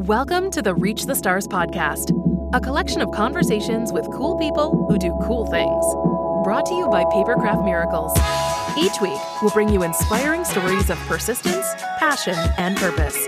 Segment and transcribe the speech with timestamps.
[0.00, 2.10] Welcome to the Reach the Stars podcast,
[2.52, 5.86] a collection of conversations with cool people who do cool things.
[6.44, 8.12] Brought to you by Papercraft Miracles.
[8.78, 11.66] Each week, we'll bring you inspiring stories of persistence,
[11.98, 13.26] passion, and purpose.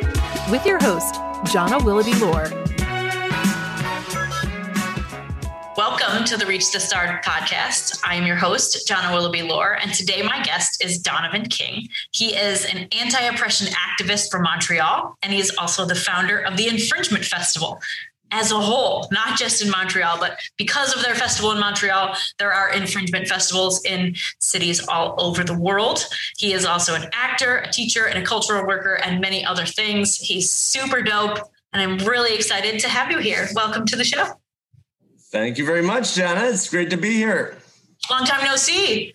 [0.50, 1.14] With your host,
[1.50, 2.67] Jana Willoughby Lore.
[5.78, 8.00] Welcome to the Reach the Star podcast.
[8.04, 11.86] I am your host, Jana Willoughby Lore, and today my guest is Donovan King.
[12.10, 16.56] He is an anti oppression activist from Montreal, and he is also the founder of
[16.56, 17.78] the Infringement Festival.
[18.32, 22.52] As a whole, not just in Montreal, but because of their festival in Montreal, there
[22.52, 26.04] are infringement festivals in cities all over the world.
[26.38, 30.16] He is also an actor, a teacher, and a cultural worker, and many other things.
[30.16, 31.38] He's super dope,
[31.72, 33.48] and I'm really excited to have you here.
[33.54, 34.37] Welcome to the show.
[35.30, 36.44] Thank you very much, Jana.
[36.44, 37.58] It's great to be here.
[38.10, 39.12] Long time no see.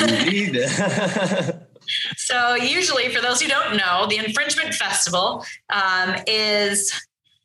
[0.00, 0.64] Indeed.
[2.16, 6.92] so, usually, for those who don't know, the Infringement Festival um, is.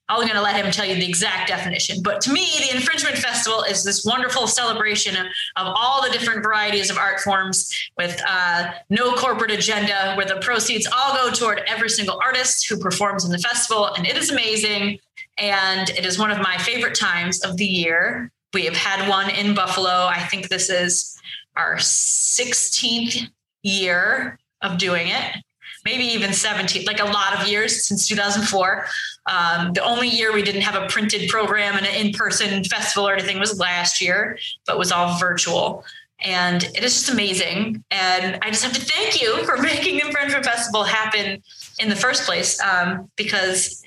[0.09, 2.03] I'm going to let him tell you the exact definition.
[2.03, 6.43] But to me, the Infringement Festival is this wonderful celebration of, of all the different
[6.43, 11.61] varieties of art forms with uh, no corporate agenda, where the proceeds all go toward
[11.65, 13.85] every single artist who performs in the festival.
[13.93, 14.99] And it is amazing
[15.37, 18.31] and it is one of my favorite times of the year.
[18.53, 20.07] We have had one in Buffalo.
[20.09, 21.17] I think this is
[21.55, 23.29] our 16th
[23.63, 25.37] year of doing it,
[25.85, 28.85] maybe even 17, like a lot of years since 2004.
[29.27, 33.07] Um, the only year we didn't have a printed program and an in person festival
[33.07, 35.85] or anything was last year, but was all virtual.
[36.23, 37.83] And it is just amazing.
[37.89, 41.41] And I just have to thank you for making the Infringement Festival happen
[41.79, 43.83] in the first place um, because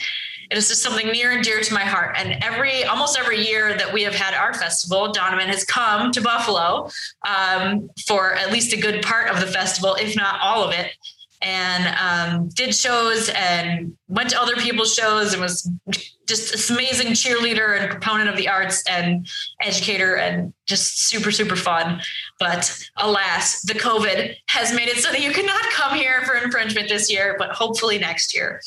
[0.51, 2.17] it is just something near and dear to my heart.
[2.19, 6.21] And every almost every year that we have had our festival, Donovan has come to
[6.21, 6.91] Buffalo
[7.27, 10.93] um, for at least a good part of the festival, if not all of it
[11.43, 15.71] and um, did shows and went to other people's shows and was
[16.27, 19.29] just this amazing cheerleader and proponent of the arts and
[19.61, 22.01] educator and just super super fun.
[22.39, 26.89] But alas the covid has made it so that you cannot come here for infringement
[26.89, 28.61] this year but hopefully next year.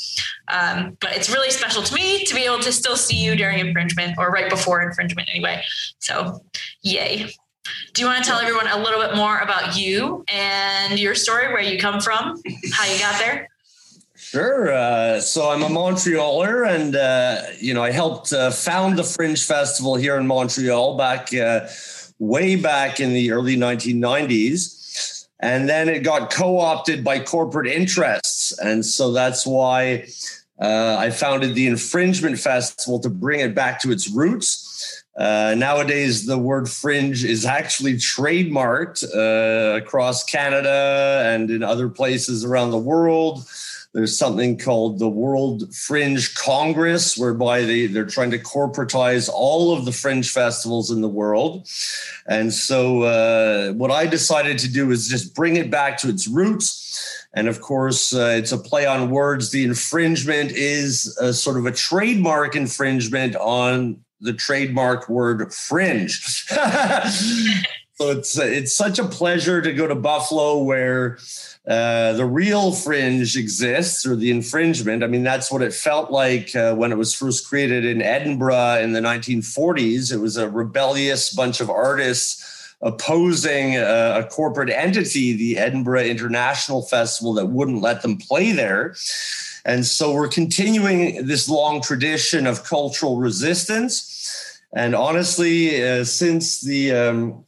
[0.48, 3.60] Um, but it's really special to me to be able to still see you during
[3.60, 5.64] infringement or right before infringement anyway.
[6.00, 6.42] So
[6.84, 7.32] yay
[7.94, 11.48] do you want to tell everyone a little bit more about you and your story,
[11.48, 12.42] where you come from,
[12.74, 13.50] how you got there?
[14.16, 14.74] Sure.
[14.74, 19.42] Uh, so I'm a Montrealer, and uh, you know I helped uh, found the Fringe
[19.44, 21.68] Festival here in Montreal back uh,
[22.20, 28.86] way back in the early 1990s, and then it got co-opted by corporate interests, and
[28.86, 30.08] so that's why
[30.60, 34.67] uh, I founded the Infringement Festival to bring it back to its roots
[35.18, 42.46] uh, nowadays, the word fringe is actually trademarked uh, across Canada and in other places
[42.46, 43.48] around the world.
[43.94, 49.86] There's something called the World Fringe Congress, whereby they, they're trying to corporatize all of
[49.86, 51.68] the fringe festivals in the world.
[52.28, 56.28] And so, uh, what I decided to do is just bring it back to its
[56.28, 57.26] roots.
[57.34, 59.50] And of course, uh, it's a play on words.
[59.50, 66.46] The infringement is a sort of a trademark infringement on the trademark word fringe.
[66.48, 71.18] so it's it's such a pleasure to go to Buffalo where
[71.68, 75.04] uh, the real fringe exists or the infringement.
[75.04, 78.80] I mean, that's what it felt like uh, when it was first created in Edinburgh
[78.82, 80.14] in the 1940s.
[80.14, 86.84] It was a rebellious bunch of artists opposing a, a corporate entity, the Edinburgh International
[86.84, 88.96] Festival, that wouldn't let them play there.
[89.68, 94.62] And so we're continuing this long tradition of cultural resistance.
[94.74, 97.44] And honestly, uh, since the um,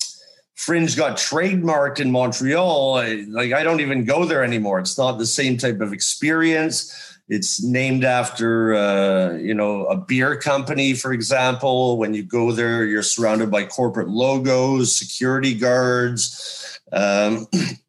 [0.55, 4.79] Fringe got trademarked in Montreal, I, like I don't even go there anymore.
[4.79, 6.93] It's not the same type of experience.
[7.29, 11.97] It's named after, uh, you know, a beer company, for example.
[11.97, 17.47] When you go there, you're surrounded by corporate logos, security guards, um,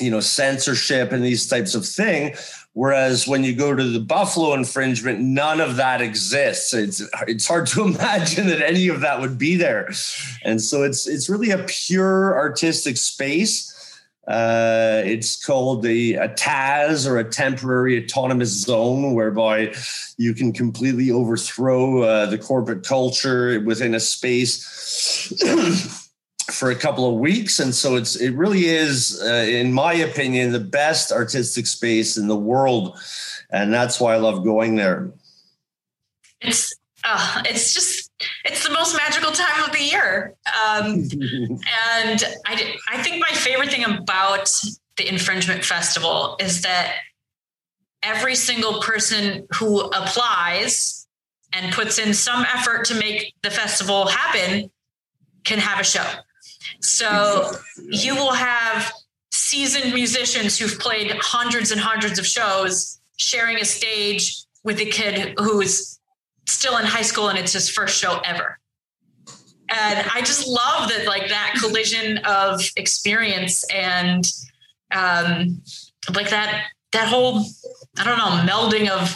[0.00, 2.34] you know, censorship, and these types of thing.
[2.72, 6.72] Whereas when you go to the Buffalo infringement, none of that exists.
[6.72, 9.90] It's it's hard to imagine that any of that would be there,
[10.44, 13.76] and so it's it's really a pure artistic space.
[14.28, 19.74] Uh, it's called the a TAZ or a temporary autonomous zone, whereby
[20.18, 25.32] you can completely overthrow uh, the corporate culture within a space.
[26.50, 27.60] for a couple of weeks.
[27.60, 32.28] And so it's it really is uh, in my opinion the best artistic space in
[32.28, 32.98] the world.
[33.50, 35.10] And that's why i love going there.
[36.40, 36.74] It's
[37.04, 38.10] uh, it's just
[38.44, 40.34] it's the most magical time of the year.
[40.46, 41.08] Um,
[41.96, 44.52] and I, I think my favorite thing about
[44.96, 46.94] the infringement festival is that
[48.02, 51.06] every single person who applies
[51.52, 54.70] and puts in some effort to make the festival happen
[55.44, 56.04] can have a show.
[56.80, 57.52] So
[57.88, 58.92] you will have
[59.32, 65.34] seasoned musicians who've played hundreds and hundreds of shows sharing a stage with a kid
[65.38, 65.98] who's
[66.46, 68.58] still in high school and it's his first show ever.
[69.72, 74.24] And I just love that, like that collision of experience and
[74.92, 75.62] um,
[76.14, 77.44] like that that whole
[77.98, 79.14] I don't know melding of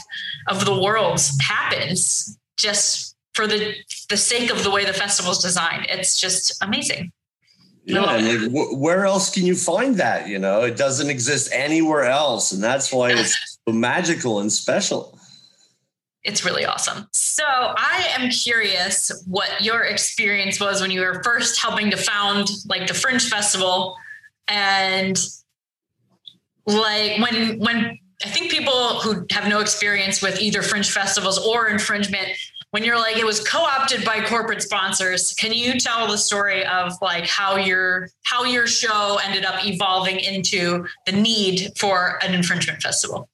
[0.49, 3.75] of the worlds happens just for the
[4.08, 5.87] the sake of the way the festival's designed.
[5.88, 7.11] It's just amazing.
[7.84, 10.28] Yeah, and where else can you find that?
[10.28, 15.19] You know, it doesn't exist anywhere else, and that's why it's so magical and special.
[16.22, 17.06] It's really awesome.
[17.12, 22.48] So, I am curious what your experience was when you were first helping to found
[22.66, 23.96] like the Fringe Festival,
[24.48, 25.19] and
[26.66, 31.69] like when when I think people who have no experience with either fringe festivals or
[31.69, 32.28] infringement,
[32.75, 36.93] when you're like it was co-opted by corporate sponsors, can you tell the story of
[37.00, 42.82] like how your how your show ended up evolving into the need for an infringement
[42.82, 43.29] festival?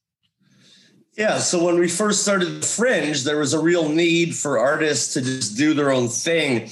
[1.17, 5.23] Yeah, so when we first started Fringe, there was a real need for artists to
[5.23, 6.69] just do their own thing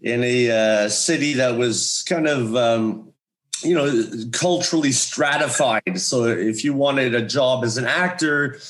[0.00, 3.12] in a uh, city that was kind of um,
[3.64, 3.90] you know
[4.32, 8.60] culturally stratified so if you wanted a job as an actor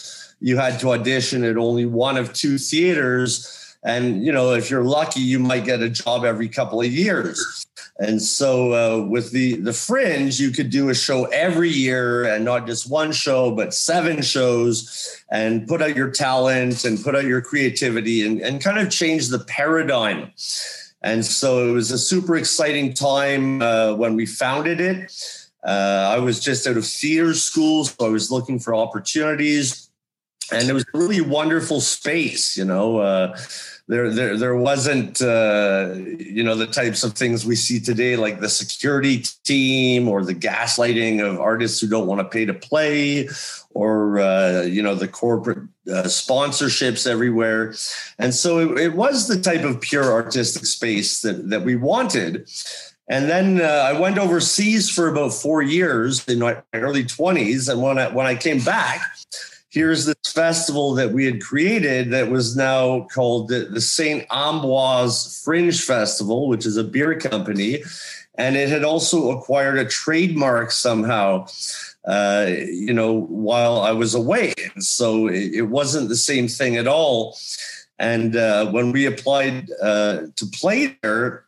[0.43, 4.85] you had to audition at only one of two theaters and you know if you're
[4.85, 7.67] lucky you might get a job every couple of years
[7.99, 12.45] and so uh, with the the fringe you could do a show every year and
[12.45, 17.25] not just one show but seven shows and put out your talent and put out
[17.25, 20.31] your creativity and, and kind of change the paradigm
[21.03, 25.13] and so it was a super exciting time uh, when we founded it.
[25.65, 29.91] Uh, I was just out of theater school, so I was looking for opportunities.
[30.51, 32.99] And it was a really wonderful space, you know.
[32.99, 33.37] Uh,
[33.89, 38.41] there, there, there wasn't, uh, you know, the types of things we see today, like
[38.41, 43.29] the security team or the gaslighting of artists who don't want to pay to play,
[43.71, 45.59] or uh, you know, the corporate
[45.89, 47.75] uh, sponsorships everywhere.
[48.19, 52.49] And so it, it, was the type of pure artistic space that that we wanted.
[53.09, 57.71] And then uh, I went overseas for about four years in my early 20s.
[57.71, 59.03] And when I, when I came back,
[59.73, 64.29] here's this festival that we had created that was now called the, the St.
[64.29, 67.83] Ambroise Fringe Festival, which is a beer company.
[68.35, 71.47] And it had also acquired a trademark somehow,
[72.05, 74.53] uh, you know, while I was away.
[74.79, 77.37] So it, it wasn't the same thing at all.
[77.99, 81.47] And uh, when we applied uh, to play there,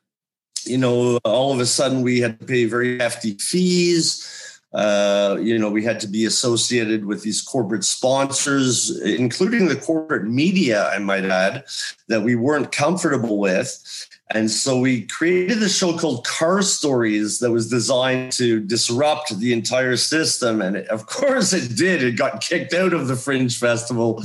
[0.65, 4.31] you know, all of a sudden we had to pay very hefty fees
[4.75, 10.25] uh, you know, we had to be associated with these corporate sponsors, including the corporate
[10.25, 11.65] media, I might add,
[12.09, 14.09] that we weren't comfortable with.
[14.31, 19.53] And so we created a show called Car Stories that was designed to disrupt the
[19.53, 20.61] entire system.
[20.61, 22.03] And it, of course it did.
[22.03, 24.25] It got kicked out of the Fringe Festival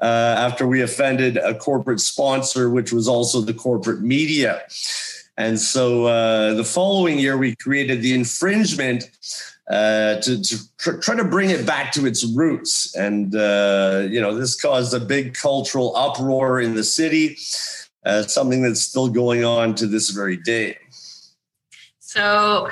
[0.00, 0.04] uh,
[0.38, 4.62] after we offended a corporate sponsor, which was also the corporate media.
[5.36, 9.10] And so uh, the following year, we created the infringement
[9.68, 12.94] uh, to, to tr- try to bring it back to its roots.
[12.94, 17.36] And, uh, you know, this caused a big cultural uproar in the city,
[18.04, 20.78] uh, something that's still going on to this very day.
[21.98, 22.70] So,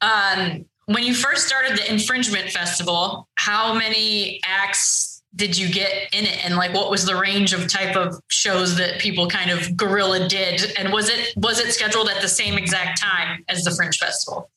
[0.00, 6.24] um, when you first started the infringement festival, how many acts did you get in
[6.24, 9.76] it and like what was the range of type of shows that people kind of
[9.76, 13.70] guerrilla did and was it was it scheduled at the same exact time as the
[13.70, 14.50] fringe festival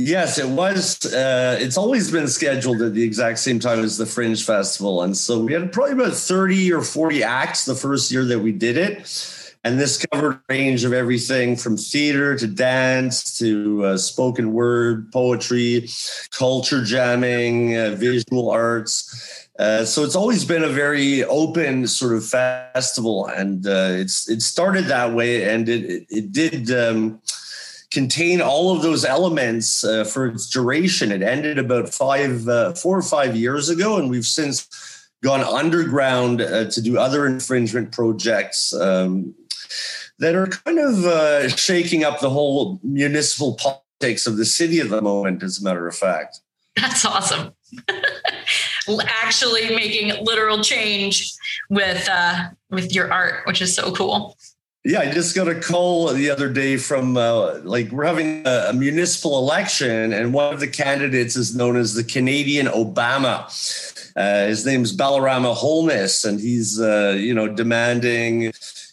[0.00, 1.04] Yes, it was.
[1.12, 5.02] Uh, it's always been scheduled at the exact same time as the Fringe Festival.
[5.02, 8.52] And so we had probably about 30 or 40 acts the first year that we
[8.52, 9.34] did it.
[9.64, 15.10] And this covered a range of everything from theater to dance to uh, spoken word,
[15.10, 15.88] poetry,
[16.30, 19.48] culture jamming, uh, visual arts.
[19.58, 24.40] Uh, so it's always been a very open sort of festival, and uh, it's it
[24.42, 27.20] started that way, and it it, it did um,
[27.90, 31.10] contain all of those elements uh, for its duration.
[31.10, 36.40] It ended about five, uh, four or five years ago, and we've since gone underground
[36.40, 39.34] uh, to do other infringement projects um,
[40.18, 44.90] that are kind of uh, shaking up the whole municipal politics of the city at
[44.90, 45.42] the moment.
[45.42, 46.40] As a matter of fact,
[46.76, 47.52] that's awesome.
[49.06, 51.32] Actually, making literal change
[51.68, 54.36] with uh, with your art, which is so cool.
[54.88, 58.68] Yeah, I just got a call the other day from uh, like we're having a,
[58.70, 63.44] a, municipal election, and one of the candidates is known as the Canadian Obama.
[64.16, 68.50] Uh, his name's Balarama Holness, and he's uh, you know demanding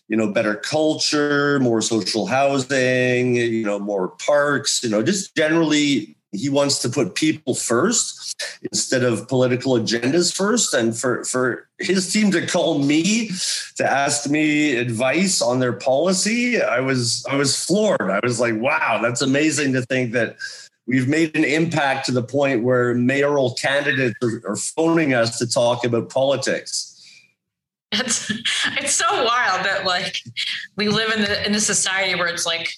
[0.10, 6.15] you know better culture, more social housing, you know more parks, you know just generally
[6.36, 10.74] he wants to put people first instead of political agendas first.
[10.74, 13.32] And for, for his team to call me
[13.78, 18.10] to ask me advice on their policy, I was I was floored.
[18.10, 20.38] I was like, wow, that's amazing to think that
[20.88, 25.48] we've made an impact to the point where mayoral candidates are, are phoning us to
[25.48, 26.92] talk about politics.
[27.92, 28.30] It's
[28.78, 30.22] it's so wild that like
[30.76, 32.70] we live in the in a society where it's like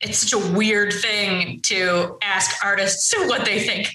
[0.00, 3.94] it's such a weird thing to ask artists what they think.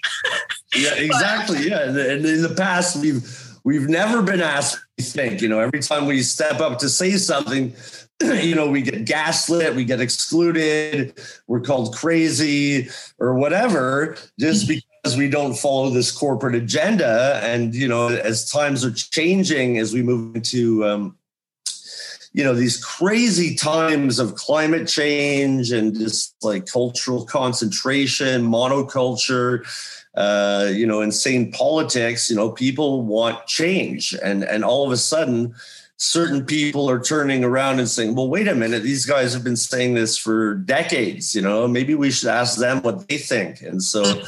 [0.76, 1.70] yeah, exactly.
[1.70, 3.24] yeah, and in the past we've
[3.64, 5.42] we've never been asked to think.
[5.42, 7.74] You know, every time we step up to say something,
[8.22, 11.18] you know, we get gaslit, we get excluded,
[11.48, 14.80] we're called crazy or whatever, just mm-hmm.
[15.04, 17.40] because we don't follow this corporate agenda.
[17.44, 21.18] And you know, as times are changing, as we move into um,
[22.34, 29.64] you know these crazy times of climate change and just like cultural concentration monoculture
[30.16, 34.98] uh, you know insane politics you know people want change and and all of a
[34.98, 35.54] sudden
[35.98, 39.56] certain people are turning around and saying well wait a minute these guys have been
[39.56, 43.82] saying this for decades you know maybe we should ask them what they think and
[43.82, 44.22] so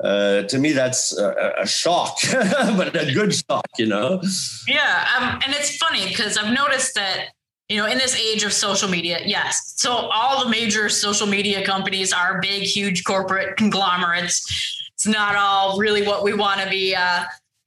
[0.00, 4.20] uh, to me, that's a, a shock, but a good shock, you know?
[4.66, 5.06] Yeah.
[5.16, 7.28] Um, and it's funny because I've noticed that
[7.68, 9.74] you know, in this age of social media, yes.
[9.76, 14.90] So all the major social media companies are big, huge corporate conglomerates.
[14.92, 17.24] It's not all really what we want to be uh,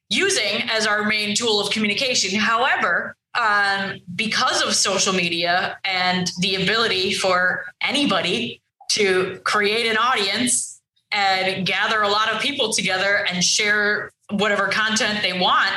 [0.09, 2.39] using as our main tool of communication.
[2.39, 10.81] However, um, because of social media and the ability for anybody to create an audience
[11.11, 15.71] and gather a lot of people together and share whatever content they want,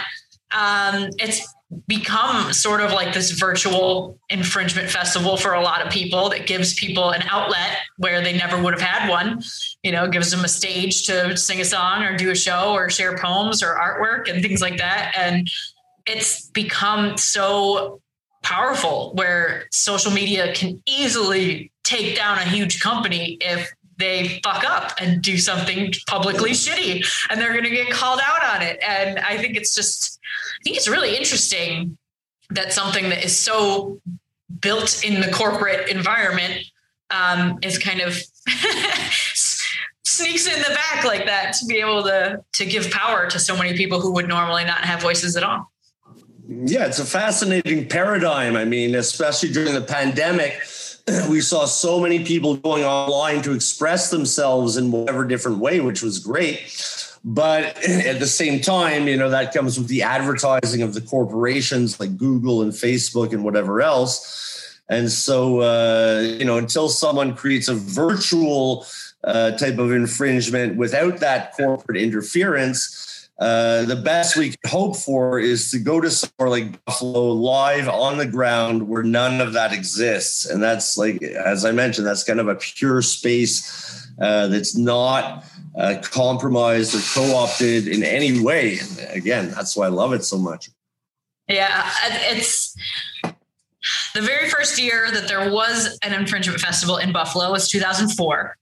[0.53, 1.55] um, it's
[1.87, 6.75] become sort of like this virtual infringement festival for a lot of people that gives
[6.75, 9.41] people an outlet where they never would have had one
[9.83, 12.91] you know gives them a stage to sing a song or do a show or
[12.91, 15.15] share poems or artwork and things like that.
[15.17, 15.50] And
[16.07, 18.00] it's become so
[18.43, 24.93] powerful where social media can easily take down a huge company if they fuck up
[24.99, 28.79] and do something publicly shitty and they're going to get called out on it.
[28.83, 30.19] And i think it's just
[30.62, 31.97] think it's really interesting
[32.50, 34.00] that something that is so
[34.61, 36.64] built in the corporate environment
[37.11, 38.14] um, is kind of
[40.05, 43.57] sneaks in the back like that to be able to to give power to so
[43.57, 45.71] many people who would normally not have voices at all.
[46.49, 48.57] Yeah, it's a fascinating paradigm.
[48.57, 50.61] I mean, especially during the pandemic,
[51.31, 56.02] we saw so many people going online to express themselves in whatever different way, which
[56.02, 56.59] was great.
[57.23, 62.00] But at the same time, you know, that comes with the advertising of the corporations
[62.00, 64.81] like Google and Facebook and whatever else.
[64.89, 68.87] And so, uh, you know, until someone creates a virtual
[69.23, 75.39] uh, type of infringement without that corporate interference, uh, the best we can hope for
[75.39, 79.73] is to go to somewhere like Buffalo live on the ground where none of that
[79.73, 80.45] exists.
[80.45, 85.45] And that's like, as I mentioned, that's kind of a pure space uh, that's not
[85.77, 88.79] uh, compromised or co-opted in any way.
[88.79, 90.71] And again, that's why I love it so much.
[91.49, 92.77] Yeah, it's
[94.15, 98.57] the very first year that there was an infringement festival in Buffalo was 2004.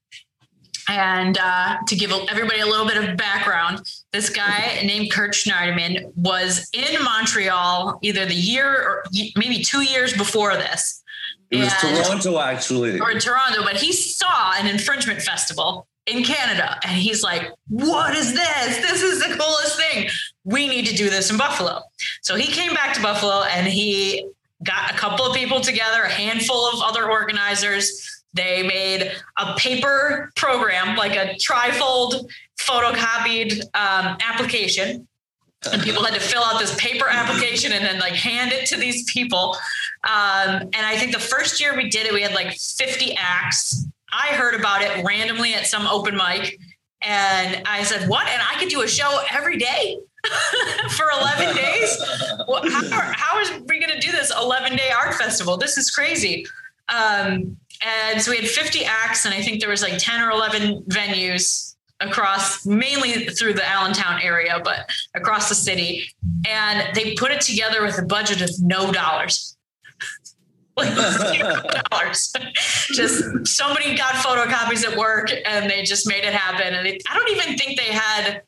[0.90, 6.10] And uh, to give everybody a little bit of background, this guy named Kurt Schneiderman
[6.16, 9.04] was in Montreal either the year or
[9.36, 11.02] maybe two years before this.
[11.50, 13.00] It was and, Toronto, actually.
[13.00, 16.78] Or in Toronto, but he saw an infringement festival in Canada.
[16.84, 18.78] And he's like, what is this?
[18.78, 20.08] This is the coolest thing.
[20.44, 21.82] We need to do this in Buffalo.
[22.22, 24.26] So he came back to Buffalo and he
[24.64, 28.22] got a couple of people together, a handful of other organizers.
[28.34, 35.06] They made a paper program, like a trifold photocopied um, application.
[35.72, 38.76] And people had to fill out this paper application and then like hand it to
[38.76, 39.56] these people.
[40.04, 43.84] Um, and I think the first year we did it, we had like 50 acts
[44.12, 46.58] I heard about it randomly at some open mic.
[47.02, 48.26] And I said, What?
[48.28, 49.98] And I could do a show every day
[50.90, 51.96] for 11 days?
[52.48, 55.56] Well, how, how are we going to do this 11 day art festival?
[55.56, 56.46] This is crazy.
[56.88, 60.30] Um, and so we had 50 acts, and I think there was like 10 or
[60.30, 66.08] 11 venues across mainly through the Allentown area, but across the city.
[66.48, 69.56] And they put it together with a budget of no dollars.
[70.78, 71.40] Like
[71.90, 72.32] dollars.
[72.92, 76.74] just somebody got photocopies at work and they just made it happen.
[76.74, 78.42] And it, I don't even think they had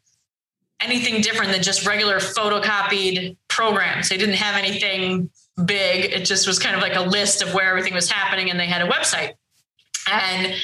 [0.81, 4.09] anything different than just regular photocopied programs.
[4.09, 5.31] They didn't have anything
[5.65, 6.13] big.
[6.13, 8.67] It just was kind of like a list of where everything was happening, and they
[8.67, 9.35] had a website.
[10.11, 10.55] And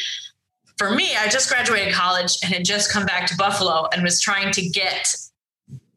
[0.78, 4.20] for me, I just graduated college and had just come back to Buffalo and was
[4.20, 5.14] trying to get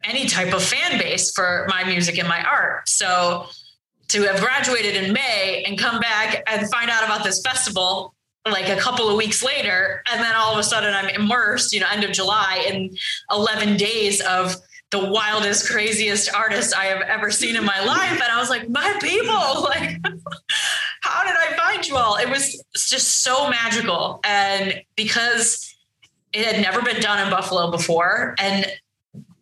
[0.03, 2.87] any type of fan base for my music and my art.
[2.87, 3.47] So
[4.09, 8.13] to have graduated in May and come back and find out about this festival
[8.49, 11.79] like a couple of weeks later and then all of a sudden i'm immersed you
[11.79, 12.89] know end of july in
[13.29, 14.55] 11 days of
[14.91, 18.13] the wildest craziest artist i have ever seen in my life.
[18.13, 19.99] And i was like my people like
[21.01, 22.17] how did i find you all?
[22.17, 24.19] It was just so magical.
[24.23, 25.75] And because
[26.33, 28.65] it had never been done in buffalo before and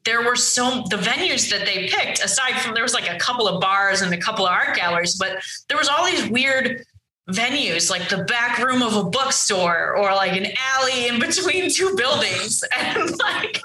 [0.08, 3.46] there were so the venues that they picked aside from there was like a couple
[3.46, 5.38] of bars and a couple of art galleries but
[5.68, 6.82] there was all these weird
[7.30, 11.94] venues like the back room of a bookstore or like an alley in between two
[11.96, 12.64] buildings.
[12.78, 13.62] And like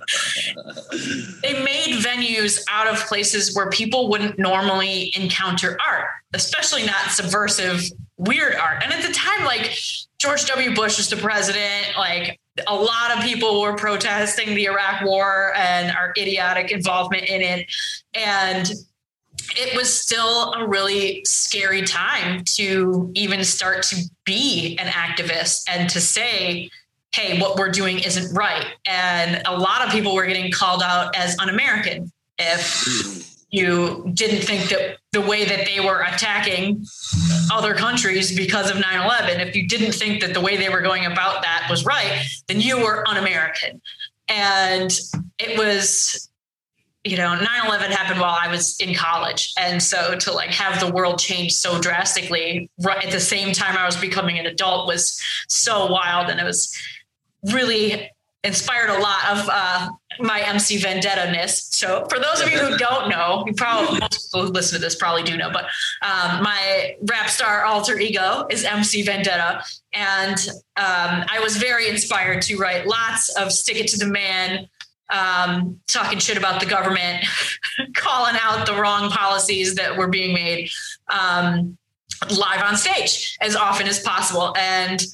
[1.43, 7.83] they made venues out of places where people wouldn't normally encounter art especially not subversive
[8.17, 8.83] weird art.
[8.83, 9.77] And at the time like
[10.19, 10.75] george w.
[10.75, 15.91] Bush was the president like a lot of people were protesting the iraq war and
[15.97, 17.67] our idiotic involvement in it
[18.15, 18.73] and
[19.57, 25.91] it was still a really scary time to even start to be an activist and
[25.91, 26.71] to say,
[27.15, 28.67] hey, what we're doing isn't right.
[28.87, 33.21] And a lot of people were getting called out as un American if hmm.
[33.51, 36.85] you didn't think that the way that they were attacking
[37.53, 40.81] other countries because of 9 11, if you didn't think that the way they were
[40.81, 43.81] going about that was right, then you were un American.
[44.29, 44.91] And
[45.39, 46.29] it was
[47.05, 49.53] you know 9-11 happened while i was in college.
[49.59, 53.77] And so to like have the world change so drastically right at the same time
[53.77, 56.31] i was becoming an adult was so wild.
[56.31, 56.73] And it was
[57.53, 58.09] really
[58.45, 61.69] inspired a lot of uh, my MC Vendetta-ness.
[61.77, 64.81] So for those of you who don't know, you probably most people who listen to
[64.81, 65.65] this probably do know, but
[66.03, 69.63] um, my rap star alter ego is MC Vendetta.
[69.93, 70.37] And
[70.77, 74.69] um, I was very inspired to write lots of stick it to the man,
[75.11, 77.25] um, talking shit about the government,
[77.95, 80.69] calling out the wrong policies that were being made
[81.09, 81.77] um,
[82.31, 84.55] live on stage as often as possible.
[84.57, 85.05] And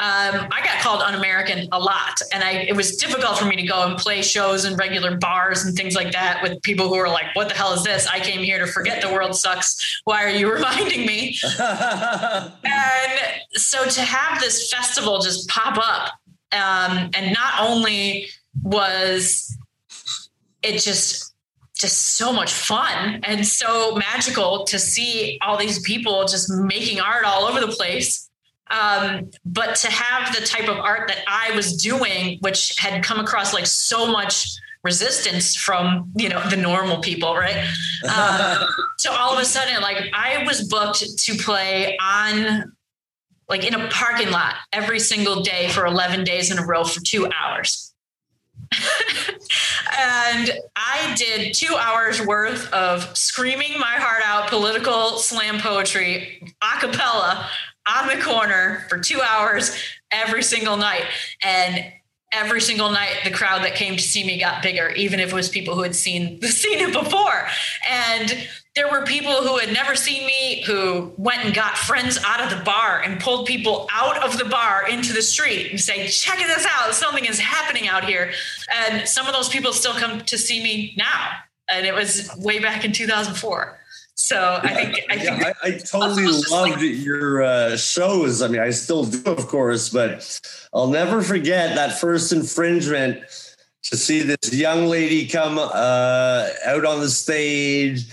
[0.00, 3.66] um, I got called un-American a lot, and I it was difficult for me to
[3.66, 7.08] go and play shows in regular bars and things like that with people who were
[7.08, 8.06] like, "What the hell is this?
[8.06, 10.00] I came here to forget the world sucks.
[10.04, 13.20] Why are you reminding me?" and
[13.52, 16.14] so to have this festival just pop up,
[16.52, 18.28] um, and not only
[18.62, 19.54] was
[20.62, 21.34] it just
[21.76, 27.24] just so much fun and so magical to see all these people just making art
[27.26, 28.29] all over the place
[28.70, 33.20] um, but to have the type of art that i was doing which had come
[33.20, 34.46] across like so much
[34.82, 37.66] resistance from you know the normal people right?
[38.04, 38.66] Um,
[38.98, 42.72] so all of a sudden like i was booked to play on
[43.48, 47.00] like in a parking lot every single day for 11 days in a row for
[47.00, 47.92] two hours.
[49.98, 56.80] And I did two hours worth of screaming my heart out political slam poetry a
[56.80, 57.48] cappella
[57.88, 59.76] on the corner for two hours
[60.10, 61.04] every single night.
[61.42, 61.92] And
[62.32, 65.34] every single night the crowd that came to see me got bigger, even if it
[65.34, 67.46] was people who had seen seen it before.
[67.88, 72.40] And there were people who had never seen me who went and got friends out
[72.40, 76.06] of the bar and pulled people out of the bar into the street and say,
[76.06, 76.94] check this out.
[76.94, 78.32] Something is happening out here.
[78.72, 81.30] And some of those people still come to see me now.
[81.68, 83.79] And it was way back in 2004.
[84.20, 88.42] So I think I, think I, I totally loved like, your uh, shows.
[88.42, 90.40] I mean, I still do, of course, but
[90.74, 93.22] I'll never forget that first infringement
[93.84, 98.04] to see this young lady come uh, out on the stage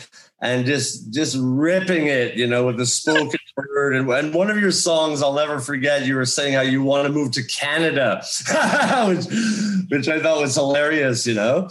[0.42, 3.96] and just just ripping it, you know, with the spoken word.
[3.96, 6.06] And, and one of your songs, I'll never forget.
[6.06, 8.24] You were saying how you want to move to Canada,
[9.08, 9.26] which,
[9.90, 11.70] which I thought was hilarious, you know.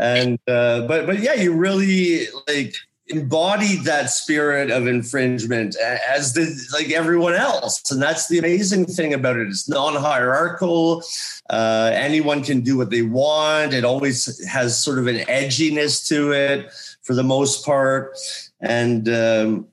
[0.00, 2.74] And uh, but but yeah, you really like
[3.10, 9.14] embodied that spirit of infringement as the like everyone else and that's the amazing thing
[9.14, 11.02] about it it's non-hierarchical
[11.48, 16.32] uh, anyone can do what they want it always has sort of an edginess to
[16.32, 16.70] it
[17.08, 18.16] for the most part.
[18.60, 19.66] And um,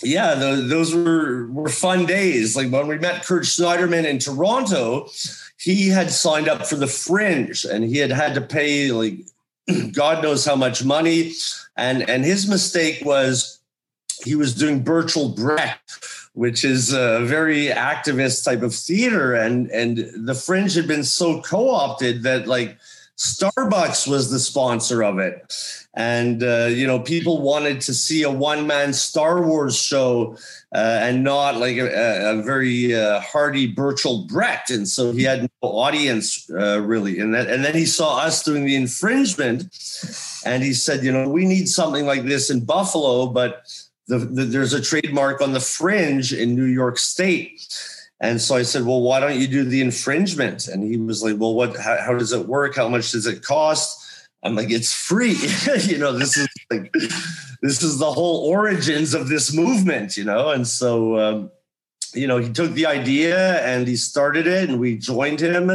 [0.00, 2.56] yeah, the, those were were fun days.
[2.56, 5.08] Like when we met Kurt Schneiderman in Toronto,
[5.58, 9.26] he had signed up for the Fringe, and he had had to pay like
[9.92, 11.32] God knows how much money.
[11.78, 13.60] And and his mistake was
[14.24, 19.34] he was doing Bertolt Brecht, which is a very activist type of theater.
[19.34, 22.76] And and the Fringe had been so co-opted that like
[23.18, 25.52] Starbucks was the sponsor of it.
[25.94, 30.36] And, uh, you know, people wanted to see a one man Star Wars show
[30.72, 34.70] uh, and not like a, a very uh, hardy Bertolt Brecht.
[34.70, 37.18] And so he had no audience uh, really.
[37.18, 39.64] And, that, and then he saw us doing the infringement
[40.44, 43.66] and he said, you know, we need something like this in Buffalo, but
[44.06, 47.66] the, the, there's a trademark on the fringe in New York State.
[48.20, 50.66] And so I said, well, why don't you do the infringement?
[50.66, 52.74] And he was like, well, what, how, how does it work?
[52.74, 54.04] How much does it cost?
[54.42, 55.36] I'm like, it's free.
[55.82, 56.92] you know, this is like,
[57.62, 60.50] this is the whole origins of this movement, you know?
[60.50, 61.50] And so, um,
[62.12, 65.70] you know, he took the idea and he started it and we joined him.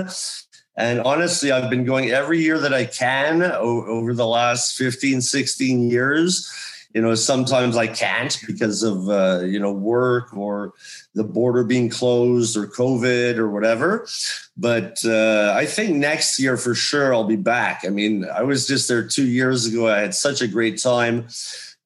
[0.75, 5.89] And honestly, I've been going every year that I can over the last 15, 16
[5.89, 6.51] years
[6.93, 10.73] you know sometimes i can't because of uh, you know work or
[11.15, 14.07] the border being closed or covid or whatever.
[14.55, 17.83] But uh, i think next year for sure i'll be back.
[17.85, 19.87] I mean i was just there two years ago.
[19.87, 21.27] I had such a great time.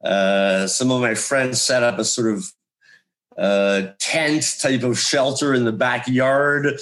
[0.03, 2.51] Uh, some of my friends set up a sort of
[3.37, 6.79] uh, tent type of shelter in the backyard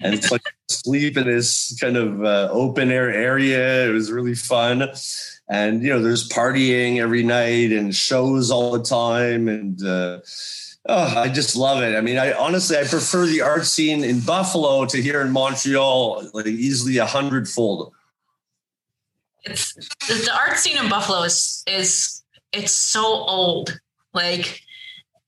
[0.00, 0.22] and
[0.68, 3.88] sleep in this kind of uh, open air area.
[3.88, 4.88] It was really fun
[5.48, 9.48] and you know there's partying every night and shows all the time.
[9.48, 10.20] And uh,
[10.86, 11.96] oh, i just love it.
[11.96, 16.28] I mean i honestly i prefer the art scene in buffalo to here in montreal
[16.32, 17.92] like easily a hundredfold.
[19.44, 19.74] It's
[20.08, 23.78] the art scene in buffalo is is it's so old.
[24.12, 24.62] Like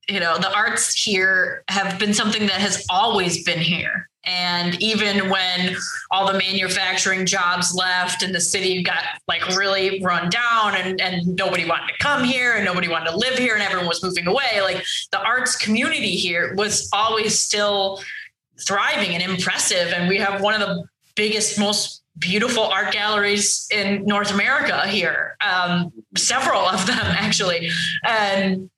[0.09, 5.29] you know the arts here have been something that has always been here and even
[5.29, 5.75] when
[6.11, 11.35] all the manufacturing jobs left and the city got like really run down and, and
[11.35, 14.27] nobody wanted to come here and nobody wanted to live here and everyone was moving
[14.27, 18.01] away, like the arts community here was always still
[18.67, 19.93] thriving and impressive.
[19.93, 20.83] And we have one of the
[21.15, 27.71] biggest, most beautiful art galleries in North America here, um, several of them actually.
[28.03, 28.69] And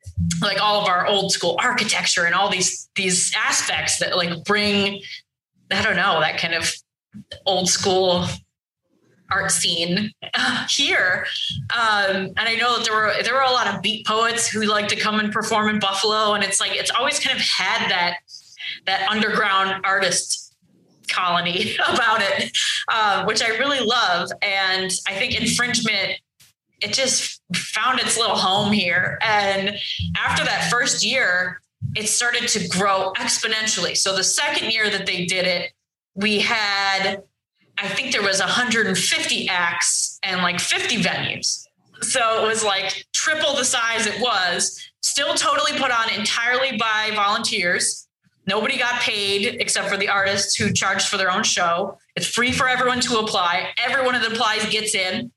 [0.42, 5.02] like all of our old school architecture and all these these aspects that like bring
[5.72, 6.74] I don't know, that kind of
[7.46, 8.28] old school
[9.32, 10.12] art scene
[10.70, 11.26] here.
[11.74, 14.64] Um, and I know that there were there were a lot of beat poets who
[14.64, 17.90] like to come and perform in Buffalo, and it's like it's always kind of had
[17.90, 18.18] that
[18.86, 20.56] that underground artist
[21.08, 22.56] colony about it,
[22.90, 24.30] uh, which I really love.
[24.42, 26.20] And I think infringement
[26.82, 29.18] it just found its little home here.
[29.22, 29.78] And
[30.18, 31.62] after that first year,
[31.96, 33.98] it started to grow exponentially.
[33.98, 35.72] So the second year that they did it,
[36.16, 37.24] we had,
[37.78, 41.68] I think there was 150 acts and like 50 venues.
[42.02, 47.12] So it was like triple the size it was, still totally put on entirely by
[47.14, 48.08] volunteers.
[48.48, 51.98] Nobody got paid except for the artists who charged for their own show.
[52.16, 53.70] It's free for everyone to apply.
[53.78, 55.32] Everyone that applies gets in.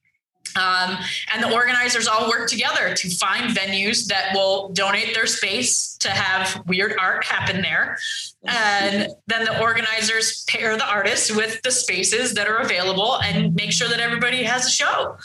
[0.56, 0.96] Um,
[1.32, 6.10] and the organizers all work together to find venues that will donate their space to
[6.10, 7.98] have weird art happen there.
[8.44, 13.72] And then the organizers pair the artists with the spaces that are available and make
[13.72, 15.16] sure that everybody has a show.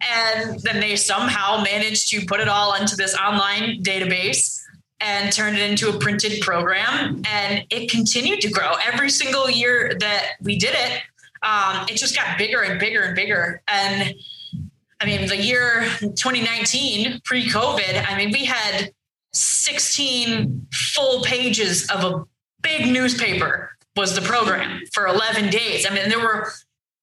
[0.00, 4.60] And then they somehow manage to put it all into this online database
[5.00, 7.22] and turn it into a printed program.
[7.26, 11.02] And it continued to grow every single year that we did it.
[11.42, 13.62] Um, it just got bigger and bigger and bigger.
[13.68, 14.14] And
[15.00, 18.90] I mean, the year 2019, pre COVID, I mean, we had
[19.32, 22.24] 16 full pages of a
[22.62, 25.86] big newspaper was the program for 11 days.
[25.88, 26.50] I mean, there were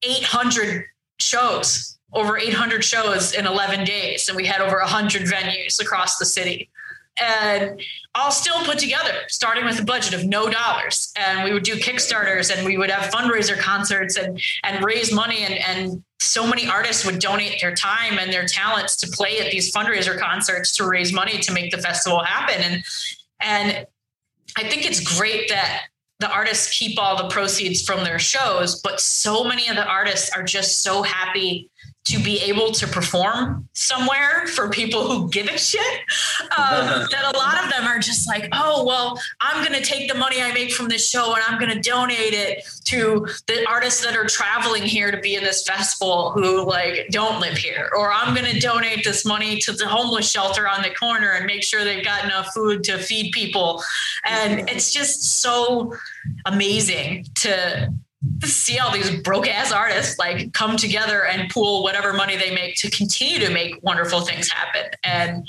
[0.04, 0.86] 800
[1.20, 6.26] shows, over 800 shows in 11 days, and we had over 100 venues across the
[6.26, 6.70] city
[7.22, 7.80] and
[8.16, 11.14] all still put together, starting with a budget of no dollars.
[11.16, 15.44] And we would do Kickstarters and we would have fundraiser concerts and and raise money
[15.44, 19.52] and and so many artists would donate their time and their talents to play at
[19.52, 22.62] these fundraiser concerts to raise money to make the festival happen.
[22.62, 22.84] And
[23.40, 23.88] and
[24.56, 25.88] I think it's great that
[26.20, 30.30] the artists keep all the proceeds from their shows, but so many of the artists
[30.30, 31.70] are just so happy
[32.06, 36.00] to be able to perform somewhere for people who give a shit.
[36.58, 40.12] Um, that a lot of them are just like, oh, well, I'm going to take
[40.12, 43.66] the money I make from this show and I'm going to donate it to the
[43.70, 47.90] artists that are traveling here to be in this festival who like don't live here.
[47.96, 51.46] Or I'm going to donate this money to the homeless shelter on the corner and
[51.46, 53.82] make sure they've got enough food to feed people.
[54.26, 55.94] And it's just so
[56.46, 57.94] amazing to
[58.44, 62.76] see all these broke ass artists like come together and pool whatever money they make
[62.78, 64.92] to continue to make wonderful things happen.
[65.04, 65.48] And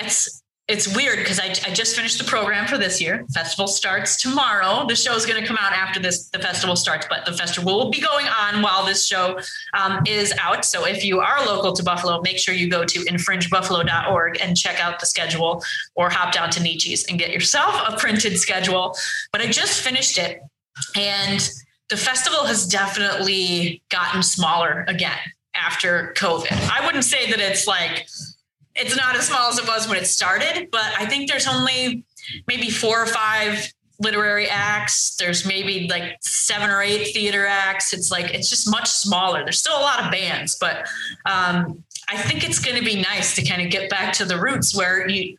[0.00, 3.26] it's it's weird because I, I just finished the program for this year.
[3.34, 4.86] Festival starts tomorrow.
[4.86, 6.30] The show is going to come out after this.
[6.30, 9.38] The festival starts, but the festival will be going on while this show
[9.78, 10.64] um, is out.
[10.64, 14.82] So if you are local to Buffalo, make sure you go to infringebuffalo.org and check
[14.82, 15.62] out the schedule,
[15.96, 18.96] or hop down to Nietzsche's and get yourself a printed schedule.
[19.32, 20.40] But I just finished it,
[20.96, 21.46] and
[21.90, 25.18] the festival has definitely gotten smaller again
[25.54, 26.70] after COVID.
[26.70, 28.06] I wouldn't say that it's like
[28.74, 32.04] it's not as small as it was when it started, but I think there's only
[32.48, 35.16] maybe four or five literary acts.
[35.16, 37.92] There's maybe like seven or eight theater acts.
[37.92, 39.44] It's like it's just much smaller.
[39.44, 40.88] There's still a lot of bands, but
[41.26, 44.40] um, I think it's going to be nice to kind of get back to the
[44.40, 45.36] roots where you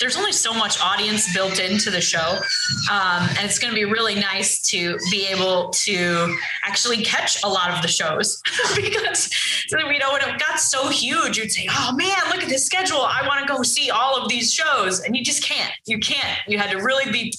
[0.00, 2.40] there's only so much audience built into the show.
[2.90, 6.34] Um, and it's going to be really nice to be able to
[6.64, 8.40] actually catch a lot of the shows
[8.76, 9.30] because,
[9.70, 13.02] you know, when it got so huge, you'd say, oh man, look at this schedule.
[13.02, 15.00] I want to go see all of these shows.
[15.00, 15.72] And you just can't.
[15.86, 16.38] You can't.
[16.48, 17.34] You had to really be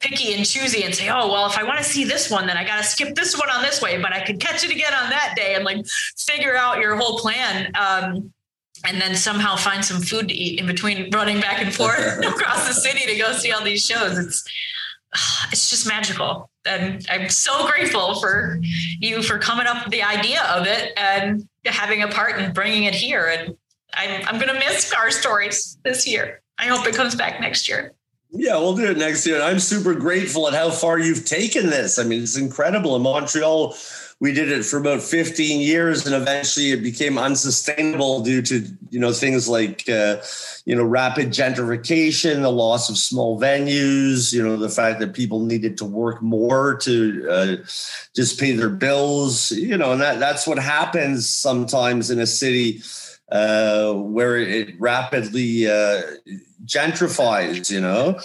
[0.00, 2.56] picky and choosy and say, oh, well, if I want to see this one, then
[2.56, 4.92] I got to skip this one on this way, but I could catch it again
[4.92, 5.86] on that day and like
[6.18, 7.70] figure out your whole plan.
[7.78, 8.32] Um,
[8.86, 12.66] and then somehow find some food to eat in between running back and forth across
[12.66, 14.18] the city to go see all these shows.
[14.18, 14.44] It's
[15.52, 16.50] it's just magical.
[16.66, 18.60] And I'm so grateful for
[19.00, 22.84] you for coming up with the idea of it and having a part in bringing
[22.84, 23.26] it here.
[23.26, 23.56] And
[23.94, 26.42] I'm, I'm going to miss Car Stories this year.
[26.58, 27.94] I hope it comes back next year.
[28.32, 29.42] Yeah, we'll do it next year.
[29.42, 31.98] I'm super grateful at how far you've taken this.
[31.98, 32.94] I mean, it's incredible.
[32.94, 33.74] In Montreal,
[34.20, 39.00] we did it for about 15 years and eventually it became unsustainable due to you
[39.00, 40.18] know things like uh,
[40.66, 45.40] you know rapid gentrification the loss of small venues you know the fact that people
[45.40, 47.56] needed to work more to uh,
[48.14, 52.82] just pay their bills you know and that that's what happens sometimes in a city
[53.32, 56.02] uh, where it rapidly uh,
[56.66, 58.18] gentrifies you know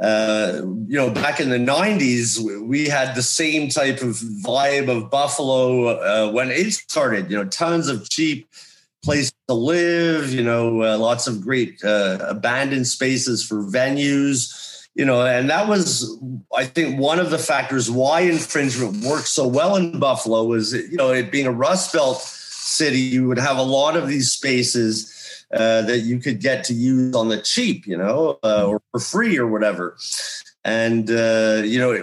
[0.00, 5.10] uh, you know, back in the 90s, we had the same type of vibe of
[5.10, 8.48] Buffalo uh, when it started, you know, tons of cheap
[9.04, 15.04] places to live, you know, uh, lots of great uh, abandoned spaces for venues, you
[15.04, 16.18] know, and that was,
[16.56, 20.96] I think, one of the factors why infringement worked so well in Buffalo was, you
[20.96, 25.21] know, it being a Rust Belt city, you would have a lot of these spaces
[25.52, 29.00] uh, that you could get to use on the cheap, you know, uh, or for
[29.00, 29.96] free or whatever.
[30.64, 31.96] And, uh, you know,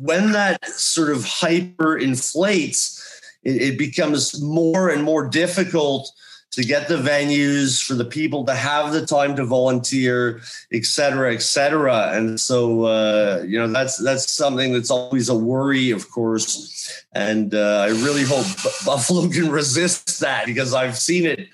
[0.00, 2.98] when that sort of hyper inflates,
[3.42, 6.12] it, it, becomes more and more difficult
[6.52, 11.34] to get the venues for the people to have the time to volunteer, et cetera,
[11.34, 12.12] et cetera.
[12.12, 17.04] And so, uh, you know, that's that's something that's always a worry, of course.
[17.12, 18.46] And uh, I really hope
[18.84, 21.48] Buffalo can resist that because I've seen it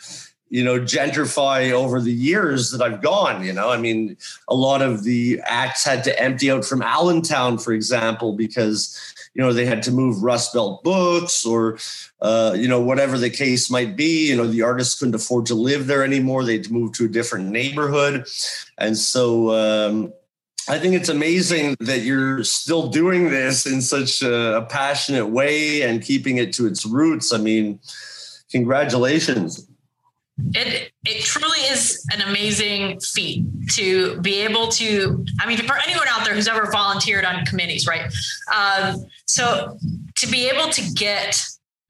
[0.50, 3.44] you know, gentrify over the years that I've gone.
[3.44, 4.16] You know, I mean,
[4.48, 9.42] a lot of the acts had to empty out from Allentown, for example, because you
[9.42, 11.78] know they had to move Rust Belt books or
[12.20, 14.28] uh, you know whatever the case might be.
[14.28, 17.04] You know, the artists couldn't afford to live there anymore; they had to move to
[17.04, 18.26] a different neighborhood,
[18.78, 19.50] and so.
[19.52, 20.12] Um,
[20.70, 25.80] I think it's amazing that you're still doing this in such a, a passionate way
[25.80, 27.32] and keeping it to its roots.
[27.32, 27.80] I mean,
[28.50, 29.66] congratulations
[30.54, 36.06] it it truly is an amazing feat to be able to i mean for anyone
[36.08, 38.12] out there who's ever volunteered on committees right?
[38.54, 39.78] Um, so
[40.16, 41.42] to be able to get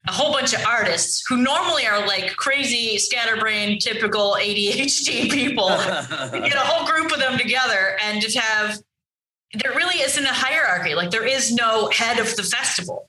[0.06, 6.54] a whole bunch of artists who normally are like crazy scatterbrain typical adhd people get
[6.54, 8.78] a whole group of them together and just have
[9.54, 10.94] there really isn't a hierarchy.
[10.94, 13.08] Like there is no head of the festival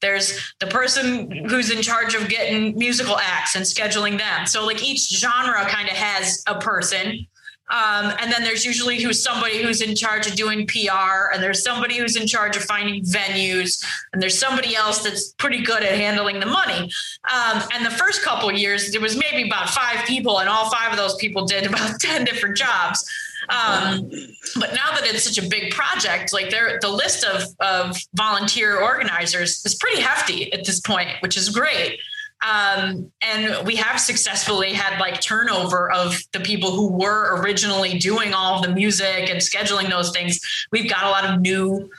[0.00, 4.46] there's the person who's in charge of getting musical acts and scheduling them.
[4.46, 7.26] So like each genre kind of has a person.
[7.70, 11.62] Um, and then there's usually who's somebody who's in charge of doing PR, and there's
[11.62, 15.92] somebody who's in charge of finding venues, and there's somebody else that's pretty good at
[15.92, 16.90] handling the money.
[17.32, 20.90] Um, and the first couple years, there was maybe about five people, and all five
[20.90, 23.08] of those people did about ten different jobs.
[23.50, 24.10] Um,
[24.56, 28.80] but now that it's such a big project, like there, the list of of volunteer
[28.80, 31.98] organizers is pretty hefty at this point, which is great.
[32.42, 38.32] Um, and we have successfully had like turnover of the people who were originally doing
[38.32, 40.40] all of the music and scheduling those things.
[40.72, 41.90] We've got a lot of new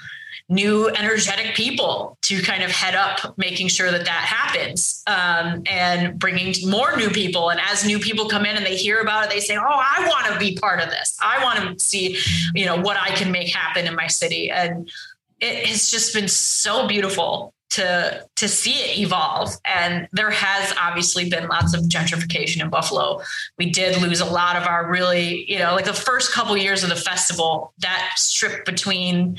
[0.51, 6.19] new energetic people to kind of head up making sure that that happens um, and
[6.19, 7.49] bringing more new people.
[7.49, 10.05] And as new people come in and they hear about it they say oh i
[10.07, 11.17] want to be part of this.
[11.21, 12.17] I want to see
[12.53, 14.51] you know what i can make happen in my city.
[14.51, 14.91] And
[15.39, 19.55] it has just been so beautiful to to see it evolve.
[19.63, 23.21] And there has obviously been lots of gentrification in buffalo.
[23.57, 26.83] We did lose a lot of our really you know like the first couple years
[26.83, 29.37] of the festival that strip between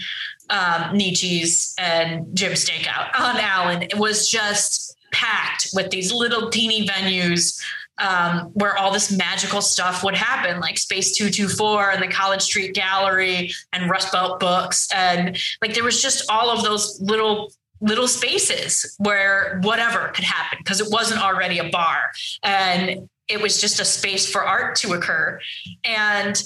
[0.51, 3.83] um, Nietzsche's and Jim Steakout on Allen.
[3.83, 7.61] It was just packed with these little teeny venues
[7.99, 12.75] um, where all this magical stuff would happen, like Space 224 and the College Street
[12.75, 14.89] Gallery and Rust Belt Books.
[14.95, 20.57] And like there was just all of those little little spaces where whatever could happen
[20.63, 22.13] because it wasn't already a bar.
[22.45, 25.41] And it was just a space for art to occur.
[25.85, 26.41] And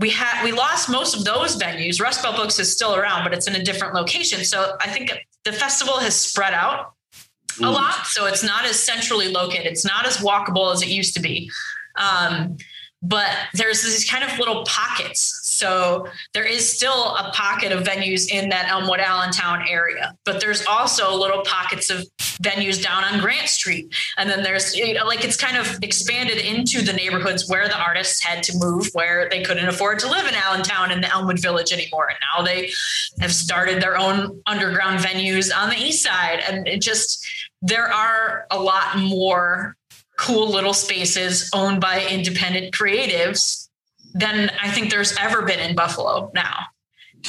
[0.00, 3.32] we had we lost most of those venues rust belt books is still around but
[3.32, 5.12] it's in a different location so i think
[5.44, 6.94] the festival has spread out
[7.58, 7.72] a mm.
[7.72, 11.20] lot so it's not as centrally located it's not as walkable as it used to
[11.20, 11.50] be
[11.96, 12.56] um,
[13.02, 15.39] but there's these kind of little pockets.
[15.60, 20.64] So there is still a pocket of venues in that Elmwood Allentown area, but there's
[20.66, 22.06] also little pockets of
[22.42, 23.94] venues down on Grant Street.
[24.16, 27.78] And then there's, you know, like it's kind of expanded into the neighborhoods where the
[27.78, 31.40] artists had to move, where they couldn't afford to live in Allentown and the Elmwood
[31.40, 32.08] Village anymore.
[32.08, 32.72] And now they
[33.20, 36.40] have started their own underground venues on the east side.
[36.48, 37.22] And it just,
[37.60, 39.76] there are a lot more
[40.16, 43.69] cool little spaces owned by independent creatives
[44.14, 46.66] than I think there's ever been in Buffalo now.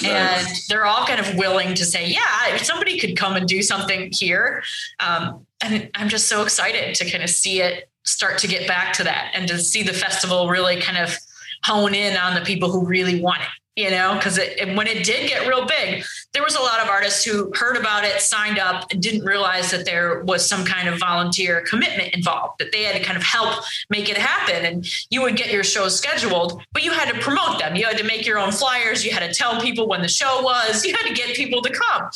[0.02, 0.48] Nice.
[0.48, 4.10] And they're all kind of willing to say, yeah, somebody could come and do something
[4.14, 4.64] here.
[5.00, 8.94] Um, and I'm just so excited to kind of see it start to get back
[8.94, 11.16] to that and to see the festival really kind of
[11.64, 14.38] hone in on the people who really want it you know, because
[14.76, 16.04] when it did get real big,
[16.34, 19.72] there was a lot of artists who heard about it, signed up, and didn't realize
[19.72, 23.24] that there was some kind of volunteer commitment involved, that they had to kind of
[23.24, 24.66] help make it happen.
[24.66, 27.78] And you would get your shows scheduled, but you had to promote them.
[27.78, 29.06] You had to make your own flyers.
[29.06, 30.86] You had to tell people when the show was.
[30.92, 32.10] You had to get people to come.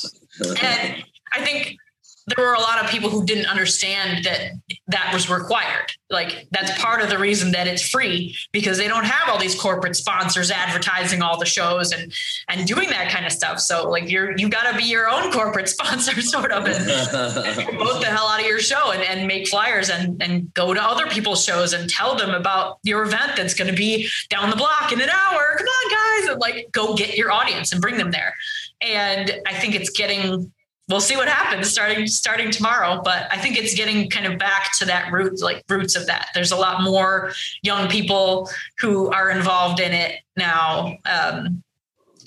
[0.62, 1.78] And I think
[2.28, 4.52] there were a lot of people who didn't understand that
[4.88, 5.92] that was required.
[6.10, 9.60] Like that's part of the reason that it's free because they don't have all these
[9.60, 12.12] corporate sponsors advertising all the shows and
[12.50, 13.60] and doing that kind of stuff.
[13.60, 16.90] So like you're you got to be your own corporate sponsor sort of and,
[17.60, 20.74] and promote the hell out of your show and, and make flyers and and go
[20.74, 24.50] to other people's shows and tell them about your event that's going to be down
[24.50, 25.56] the block in an hour.
[25.58, 28.34] Come on guys and like go get your audience and bring them there.
[28.82, 30.52] And I think it's getting
[30.90, 34.72] we'll see what happens starting starting tomorrow but i think it's getting kind of back
[34.78, 37.32] to that root like roots of that there's a lot more
[37.64, 41.64] young people who are involved in it now um,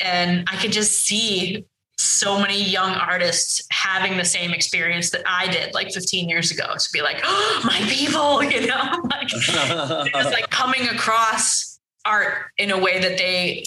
[0.01, 1.65] and i could just see
[2.01, 6.75] so many young artists having the same experience that I did like 15 years ago
[6.79, 12.71] to be like, oh, my people, you know, like just like coming across art in
[12.71, 13.65] a way that they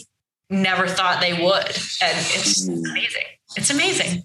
[0.49, 1.65] never thought they would.
[2.01, 2.89] And it's mm.
[2.89, 3.25] amazing.
[3.57, 4.23] It's amazing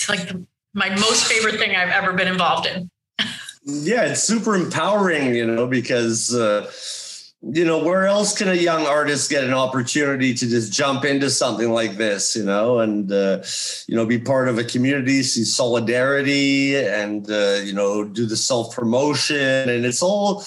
[0.00, 2.90] it's like the, my most favorite thing I've ever been involved in.
[3.64, 6.70] yeah, it's super empowering, you know, because uh,
[7.42, 11.28] you know where else can a young artist get an opportunity to just jump into
[11.28, 13.42] something like this, you know, and uh,
[13.88, 18.36] you know be part of a community, see solidarity, and uh, you know do the
[18.36, 20.44] self promotion, and it's all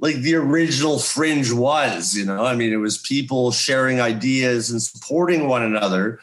[0.00, 2.44] like the original fringe was you know?
[2.44, 6.20] I mean it was people sharing ideas and supporting one another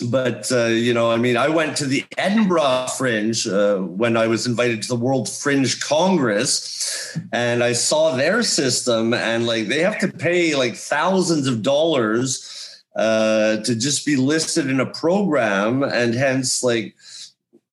[0.00, 4.26] but uh, you know, I mean, I went to the Edinburgh Fringe uh, when I
[4.26, 9.80] was invited to the World Fringe Congress, and I saw their system, and like they
[9.80, 15.82] have to pay like thousands of dollars uh, to just be listed in a program,
[15.82, 16.94] and hence like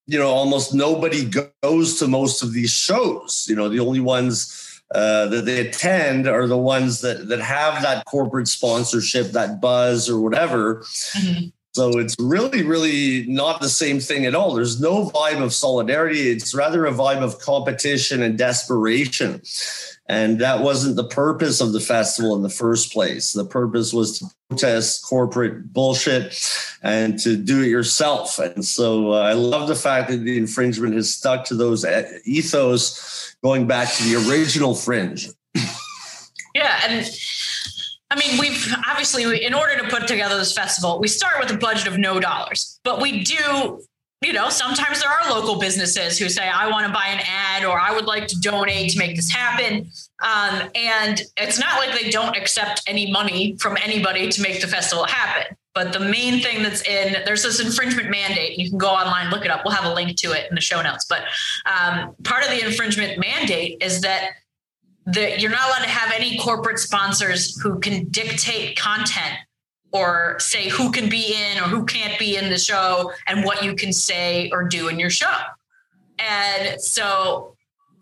[0.07, 1.29] you know, almost nobody
[1.63, 3.45] goes to most of these shows.
[3.47, 4.67] You know, the only ones.
[4.93, 10.09] Uh, that they attend are the ones that that have that corporate sponsorship, that buzz
[10.09, 10.81] or whatever.
[11.15, 11.47] Mm-hmm.
[11.73, 14.53] So it's really, really not the same thing at all.
[14.53, 16.29] There's no vibe of solidarity.
[16.29, 19.41] It's rather a vibe of competition and desperation.
[20.09, 23.31] And that wasn't the purpose of the festival in the first place.
[23.31, 26.37] The purpose was to protest corporate bullshit
[26.83, 28.37] and to do it yourself.
[28.37, 31.85] And so uh, I love the fact that the infringement has stuck to those
[32.25, 35.29] ethos going back to the original fringe.
[36.53, 36.81] Yeah.
[36.83, 37.05] And
[38.11, 41.57] I mean, we've obviously, in order to put together this festival, we start with a
[41.57, 43.81] budget of no dollars, but we do,
[44.21, 47.63] you know, sometimes there are local businesses who say, I want to buy an ad
[47.63, 49.89] or I would like to donate to make this happen.
[50.21, 54.67] Um, and it's not like they don't accept any money from anybody to make the
[54.67, 55.55] festival happen.
[55.73, 58.59] But the main thing that's in there's this infringement mandate.
[58.59, 59.61] You can go online, look it up.
[59.63, 61.05] We'll have a link to it in the show notes.
[61.05, 61.23] But
[61.65, 64.31] um, part of the infringement mandate is that
[65.05, 69.37] that you're not allowed to have any corporate sponsors who can dictate content
[69.91, 73.63] or say who can be in or who can't be in the show and what
[73.63, 75.35] you can say or do in your show.
[76.19, 77.55] And so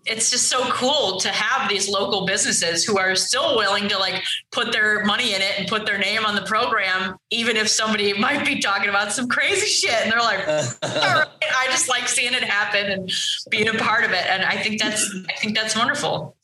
[0.05, 4.23] it's just so cool to have these local businesses who are still willing to like
[4.51, 8.13] put their money in it and put their name on the program, even if somebody
[8.13, 9.93] might be talking about some crazy shit.
[10.01, 10.39] And they're like,
[10.83, 13.11] I just like seeing it happen and
[13.49, 14.25] being a part of it.
[14.27, 16.35] And I think that's, I think that's wonderful.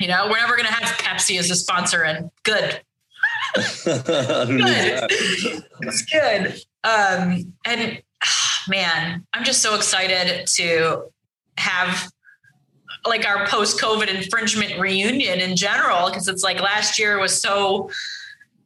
[0.00, 2.80] You know, we're never going to have Pepsi as a sponsor and good.
[3.84, 5.10] good.
[5.82, 6.62] It's good.
[6.84, 8.02] Um, and
[8.66, 11.04] man, I'm just so excited to
[11.58, 12.10] have
[13.04, 17.90] like our post COVID infringement reunion in general, because it's like last year was so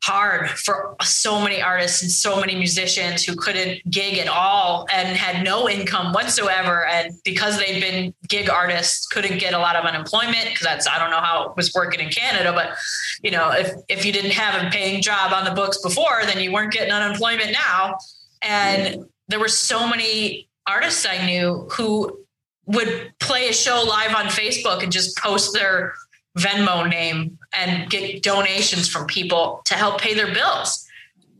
[0.04, 5.16] hard for so many artists and so many musicians who couldn't gig at all and
[5.16, 6.84] had no income whatsoever.
[6.86, 10.98] And because they'd been gig artists couldn't get a lot of unemployment because that's i
[10.98, 12.76] don't know how it was working in canada but
[13.22, 16.40] you know if if you didn't have a paying job on the books before then
[16.40, 17.96] you weren't getting unemployment now.
[18.42, 22.24] And there were so many artists i knew who
[22.66, 25.94] would play a show live on Facebook and just post their
[26.38, 30.86] Venmo name and get donations from people to help pay their bills.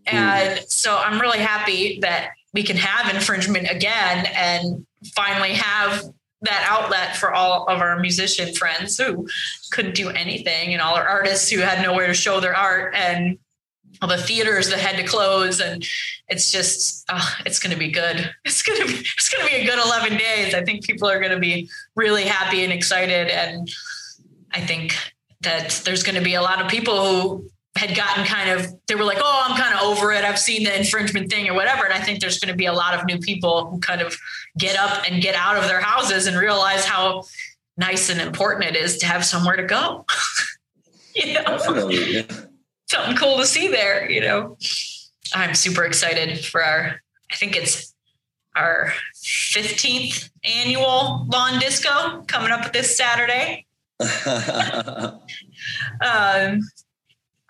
[0.07, 0.71] And mm.
[0.71, 6.05] so I'm really happy that we can have infringement again and finally have
[6.43, 9.27] that outlet for all of our musician friends who
[9.73, 13.39] couldn't do anything and all our artists who had nowhere to show their art and
[14.03, 15.87] all the theaters that had to close and
[16.29, 19.51] it's just oh, it's going to be good it's going to be it's going to
[19.51, 22.73] be a good 11 days i think people are going to be really happy and
[22.73, 23.71] excited and
[24.55, 24.97] i think
[25.41, 28.95] that there's going to be a lot of people who had gotten kind of they
[28.95, 31.85] were like oh i'm kind of over it i've seen the infringement thing or whatever
[31.85, 34.17] and i think there's going to be a lot of new people who kind of
[34.59, 37.23] get up and get out of their houses and realize how
[37.77, 40.05] nice and important it is to have somewhere to go
[41.15, 41.43] you know?
[41.43, 42.23] Definitely, yeah
[42.95, 44.57] something cool to see there, you know.
[45.35, 47.01] I'm super excited for our,
[47.31, 47.95] I think it's
[48.55, 53.67] our 15th annual lawn disco coming up this Saturday.
[56.01, 56.61] Um,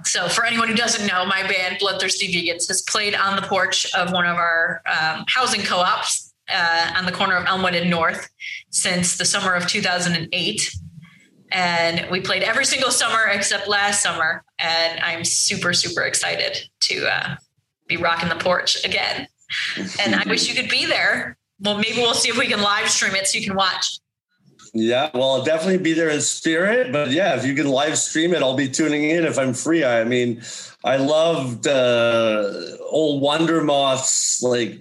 [0.05, 3.87] so, for anyone who doesn't know, my band Bloodthirsty Vegans has played on the porch
[3.95, 7.89] of one of our um, housing co ops uh, on the corner of Elmwood and
[7.89, 8.29] North
[8.71, 10.77] since the summer of 2008
[11.55, 14.45] and we played every single summer except last summer.
[14.59, 17.37] And i'm super super excited to uh,
[17.87, 19.29] be rocking the porch again.
[20.01, 21.39] And i wish you could be there.
[21.61, 23.99] Well maybe we'll see if we can live stream it so you can watch
[24.75, 28.35] yeah well i'll definitely be there in spirit but yeah if you can live stream
[28.35, 30.43] it i'll be tuning in if i'm free i mean
[30.83, 32.53] i loved uh,
[32.91, 34.81] old Wondermoth's like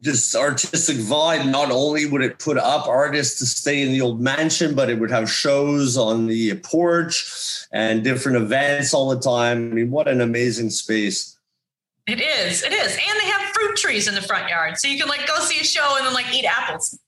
[0.00, 1.50] this artistic vibe.
[1.50, 4.98] Not only would it put up artists to stay in the old mansion, but it
[4.98, 9.70] would have shows on the porch and different events all the time.
[9.72, 11.36] I mean, what an amazing space.
[12.06, 12.62] It is.
[12.62, 12.92] It is.
[12.92, 14.78] And they have fruit trees in the front yard.
[14.78, 16.98] So you can like go see a show and then like eat apples.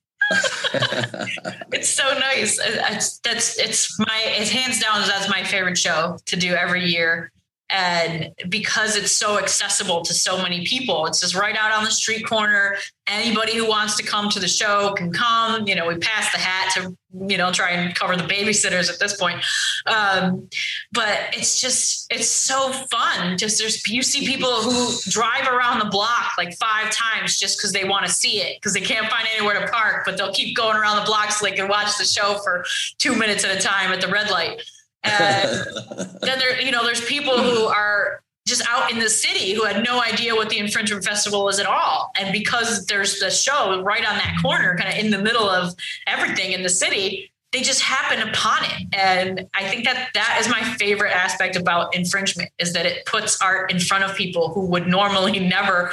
[1.72, 2.58] It's so nice.
[2.62, 7.32] It's, that's it's my it's hands down that's my favorite show to do every year
[7.72, 11.90] and because it's so accessible to so many people it's just right out on the
[11.90, 12.76] street corner.
[13.06, 15.66] Anybody who wants to come to the show can come.
[15.66, 16.96] You know we pass the hat to
[17.28, 19.42] you know try and cover the babysitters at this point.
[19.86, 20.48] Um,
[20.92, 23.36] but it's just it's so fun.
[23.36, 27.72] Just there's you see people who drive around the block like five times just because
[27.72, 30.56] they want to see it because they can't find anywhere to park but they'll keep
[30.56, 32.64] going around the block so they can watch the show for
[32.98, 34.62] two minutes at a time at the red light
[35.04, 35.66] and
[36.22, 39.84] then there, you know, there's people who are just out in the city who had
[39.84, 42.10] no idea what the infringement festival is at all.
[42.18, 45.74] And because there's the show right on that corner, kind of in the middle of
[46.06, 48.86] everything in the city, they just happen upon it.
[48.92, 53.40] And I think that that is my favorite aspect about infringement is that it puts
[53.40, 55.92] art in front of people who would normally never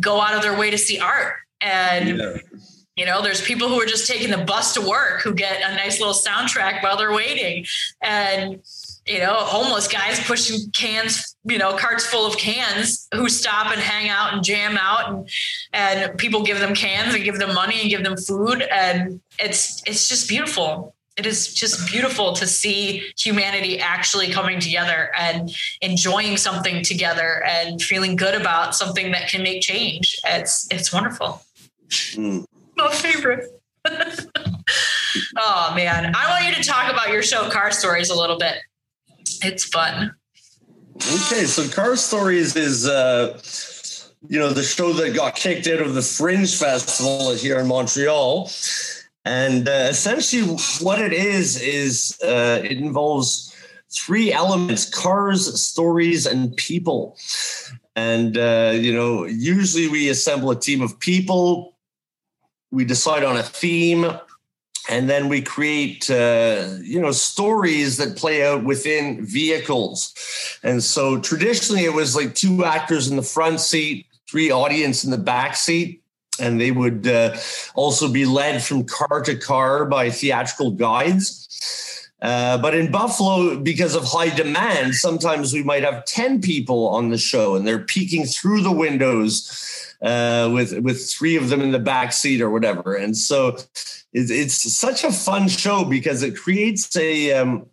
[0.00, 1.34] go out of their way to see art.
[1.60, 2.36] And yeah.
[2.96, 5.74] You know, there's people who are just taking the bus to work who get a
[5.74, 7.64] nice little soundtrack while they're waiting.
[8.02, 8.60] And,
[9.06, 13.80] you know, homeless guys pushing cans, you know, carts full of cans who stop and
[13.80, 15.28] hang out and jam out and
[15.72, 18.62] and people give them cans and give them money and give them food.
[18.62, 25.10] And it's it's just beautiful it is just beautiful to see humanity actually coming together
[25.18, 30.18] and enjoying something together and feeling good about something that can make change.
[30.24, 31.42] It's it's wonderful.
[31.90, 32.46] Mm
[32.84, 33.46] my favorite.
[35.36, 38.56] oh man, I want you to talk about your show, Car Stories, a little bit.
[39.42, 40.14] It's fun.
[40.96, 43.40] Okay, so Car Stories is, uh,
[44.28, 48.50] you know, the show that got kicked out of the Fringe Festival here in Montreal.
[49.24, 53.54] And uh, essentially, what it is is uh, it involves
[53.90, 57.16] three elements: cars, stories, and people.
[57.94, 61.71] And, uh, you know, usually we assemble a team of people,
[62.72, 64.10] we decide on a theme,
[64.90, 70.12] and then we create uh, you know stories that play out within vehicles.
[70.64, 75.10] And so traditionally it was like two actors in the front seat three audience in
[75.10, 76.02] the back seat
[76.40, 77.36] and they would uh,
[77.74, 82.10] also be led from car to car by theatrical guides.
[82.22, 87.10] Uh, but in Buffalo, because of high demand, sometimes we might have 10 people on
[87.10, 91.70] the show and they're peeking through the windows uh, with, with three of them in
[91.70, 92.94] the back seat or whatever.
[92.94, 93.56] And so
[94.12, 97.66] it's, it's such a fun show because it creates a, um,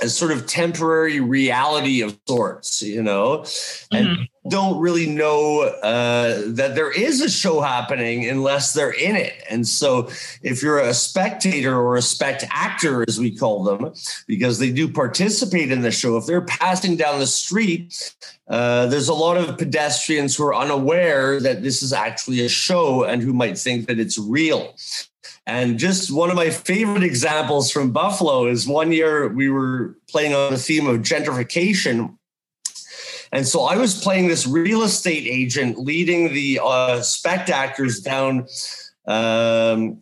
[0.00, 3.44] a sort of temporary reality of sorts, you know,
[3.90, 4.22] and mm-hmm.
[4.48, 9.32] Don't really know uh, that there is a show happening unless they're in it.
[9.48, 10.10] And so,
[10.42, 13.94] if you're a spectator or a spect actor, as we call them,
[14.26, 18.14] because they do participate in the show, if they're passing down the street,
[18.48, 23.04] uh, there's a lot of pedestrians who are unaware that this is actually a show
[23.04, 24.74] and who might think that it's real.
[25.46, 30.34] And just one of my favorite examples from Buffalo is one year we were playing
[30.34, 32.16] on the theme of gentrification.
[33.34, 38.46] And so I was playing this real estate agent leading the uh, spect actors down
[39.08, 40.00] um,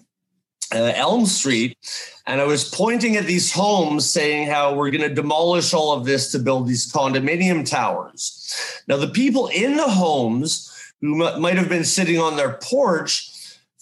[0.71, 1.79] uh, Elm Street.
[2.27, 6.05] And I was pointing at these homes saying how we're going to demolish all of
[6.05, 8.83] this to build these condominium towers.
[8.87, 10.71] Now, the people in the homes
[11.01, 13.32] who m- might have been sitting on their porch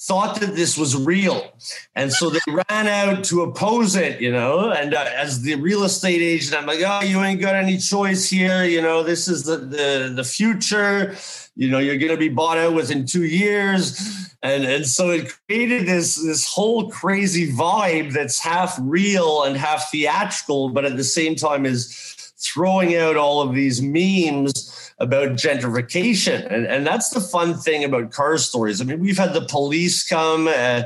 [0.01, 1.53] thought that this was real.
[1.95, 4.71] And so they ran out to oppose it, you know.
[4.71, 8.31] And uh, as the real estate agent, I'm like, oh, you ain't got any choice
[8.31, 8.65] here.
[8.65, 11.15] You know, this is the, the, the future.
[11.55, 14.31] You know, you're going to be bought out within two years.
[14.43, 19.91] And, and so it created this, this whole crazy vibe that's half real and half
[19.91, 26.47] theatrical, but at the same time is throwing out all of these memes about gentrification.
[26.53, 28.81] And, and that's the fun thing about car stories.
[28.81, 30.83] I mean, we've had the police come uh,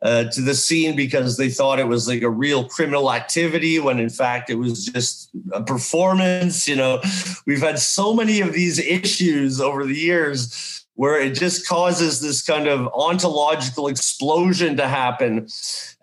[0.00, 3.98] uh, to the scene because they thought it was like a real criminal activity when
[3.98, 6.68] in fact it was just a performance.
[6.68, 7.02] You know,
[7.46, 12.42] we've had so many of these issues over the years where it just causes this
[12.42, 15.46] kind of ontological explosion to happen.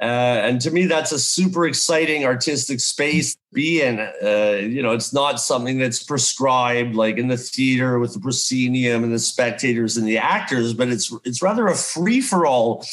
[0.01, 3.99] Uh, and to me, that's a super exciting artistic space to be in.
[3.99, 9.03] Uh, you know, it's not something that's prescribed like in the theater with the proscenium
[9.03, 12.85] and the spectators and the actors, but it's it's rather a free for all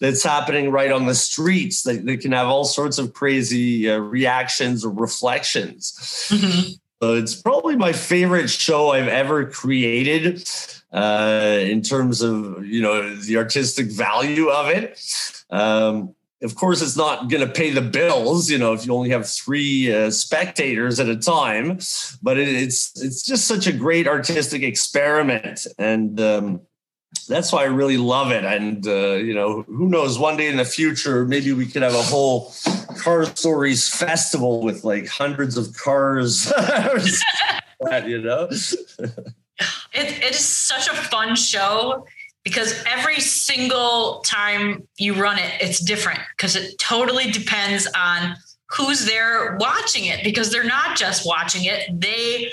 [0.00, 3.98] that's happening right on the streets that, that can have all sorts of crazy uh,
[3.98, 5.92] reactions or reflections.
[6.30, 6.72] Mm-hmm.
[7.02, 10.48] So it's probably my favorite show I've ever created
[10.92, 15.00] uh, in terms of you know the artistic value of it.
[15.50, 19.10] Um, of course, it's not going to pay the bills, you know, if you only
[19.10, 21.78] have three uh, spectators at a time.
[22.20, 26.60] But it, it's it's just such a great artistic experiment, and um,
[27.28, 28.44] that's why I really love it.
[28.44, 30.18] And uh, you know, who knows?
[30.18, 32.52] One day in the future, maybe we could have a whole
[32.98, 36.46] car stories festival with like hundreds of cars.
[37.80, 38.48] that, you know.
[39.92, 42.06] it, it is such a fun show
[42.44, 48.36] because every single time you run it, it's different because it totally depends on
[48.68, 52.50] who's there watching it because they're not just watching it, they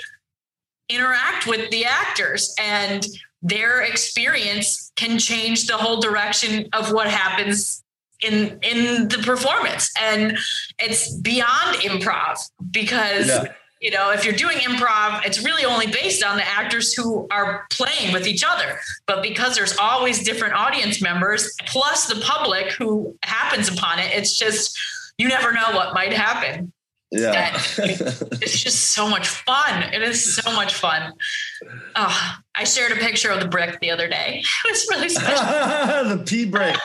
[0.88, 3.06] interact with the actors and
[3.42, 7.82] their experience can change the whole direction of what happens
[8.22, 9.90] in in the performance.
[9.98, 10.36] And
[10.78, 12.38] it's beyond improv
[12.70, 13.46] because yeah
[13.80, 17.66] you know, if you're doing improv, it's really only based on the actors who are
[17.70, 18.78] playing with each other.
[19.06, 24.38] But because there's always different audience members, plus the public who happens upon it, it's
[24.38, 24.78] just,
[25.16, 26.72] you never know what might happen.
[27.10, 27.52] Yeah.
[27.78, 29.82] it's just so much fun.
[29.94, 31.14] It is so much fun.
[31.96, 34.44] Oh, I shared a picture of the brick the other day.
[34.66, 36.16] It was really special.
[36.16, 36.76] the pee brick.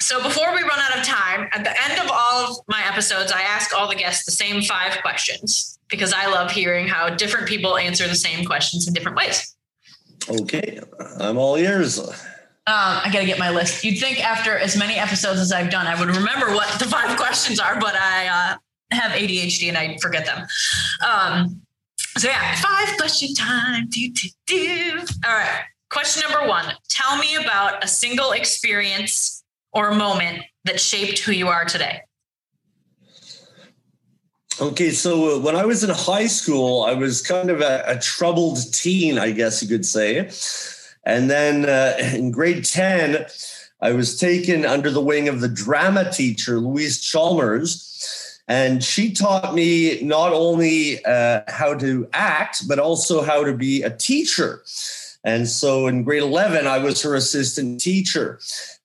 [0.00, 3.32] So before we run out of time, at the end of all of my episodes,
[3.32, 7.46] I ask all the guests the same five questions because I love hearing how different
[7.46, 9.54] people answer the same questions in different ways.
[10.28, 10.80] Okay,
[11.20, 11.98] I'm all ears.
[11.98, 12.12] Um,
[12.66, 13.84] I got to get my list.
[13.84, 17.16] You'd think after as many episodes as I've done, I would remember what the five
[17.18, 18.56] questions are, but I uh,
[18.96, 20.46] have ADHD and I forget them.
[21.06, 21.60] Um,
[22.16, 23.88] so yeah, five question time.
[23.88, 24.98] Do, do, do.
[25.26, 25.60] All right.
[25.90, 26.72] Question number one.
[26.88, 32.00] Tell me about a single experience or moment that shaped who you are today.
[34.60, 37.98] Okay, so uh, when I was in high school, I was kind of a, a
[37.98, 40.30] troubled teen, I guess you could say.
[41.04, 43.26] And then uh, in grade 10,
[43.80, 48.40] I was taken under the wing of the drama teacher, Louise Chalmers.
[48.46, 53.82] And she taught me not only uh, how to act, but also how to be
[53.82, 54.62] a teacher.
[55.24, 58.38] And so in grade 11, I was her assistant teacher.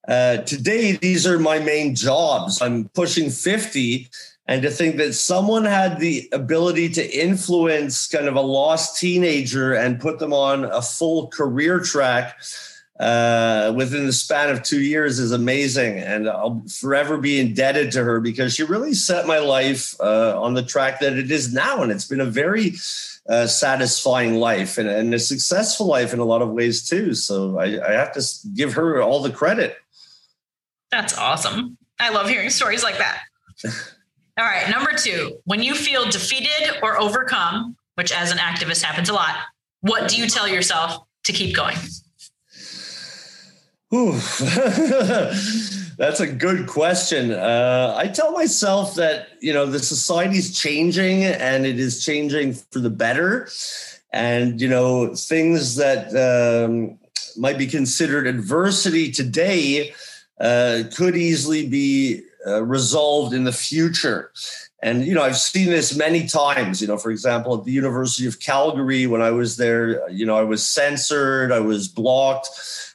[0.08, 2.60] Uh, today, these are my main jobs.
[2.60, 4.10] I'm pushing 50.
[4.50, 9.76] And to think that someone had the ability to influence kind of a lost teenager
[9.76, 12.36] and put them on a full career track
[13.00, 16.00] uh, within the span of two years is amazing.
[16.00, 20.56] And I'll forever be indebted to her because she really set my life uh, on
[20.56, 21.84] the track that it is now.
[21.84, 22.74] And it's been a very
[23.30, 27.14] uh, satisfying life and, and, a successful life in a lot of ways too.
[27.14, 28.24] So I, I have to
[28.56, 29.78] give her all the credit.
[30.90, 31.78] That's awesome.
[32.00, 33.22] I love hearing stories like that.
[34.40, 34.70] all right.
[34.70, 39.36] Number two, when you feel defeated or overcome, which as an activist happens a lot,
[39.82, 41.76] what do you tell yourself to keep going?
[45.98, 47.32] That's a good question.
[47.32, 52.80] Uh, I tell myself that you know the society's changing and it is changing for
[52.80, 53.50] the better,
[54.14, 57.00] and you know things that um,
[57.36, 59.94] might be considered adversity today
[60.40, 64.32] uh, could easily be uh, resolved in the future.
[64.82, 66.82] And you know, I've seen this many times.
[66.82, 70.38] You know, for example, at the University of Calgary, when I was there, you know,
[70.38, 72.50] I was censored, I was blocked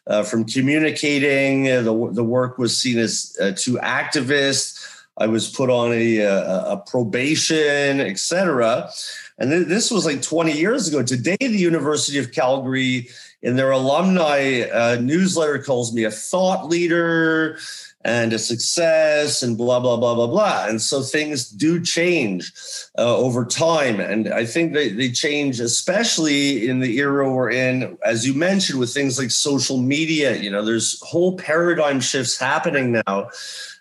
[0.06, 1.70] uh, from communicating.
[1.70, 4.80] Uh, the, the work was seen as uh, too activist.
[5.16, 8.90] I was put on a, a, a probation, etc.
[9.38, 11.02] And th- this was like 20 years ago.
[11.02, 13.08] Today, the University of Calgary,
[13.42, 17.58] in their alumni uh, newsletter, calls me a thought leader
[18.04, 20.66] and a success and blah blah blah blah blah.
[20.68, 22.52] And so things do change
[22.98, 24.00] uh, over time.
[24.00, 28.78] And i think they, they change especially in the era we're in as you mentioned
[28.78, 33.28] with things like social media you know there's whole paradigm shifts happening now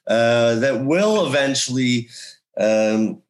[0.07, 2.09] uh, that will eventually
[2.57, 3.21] um,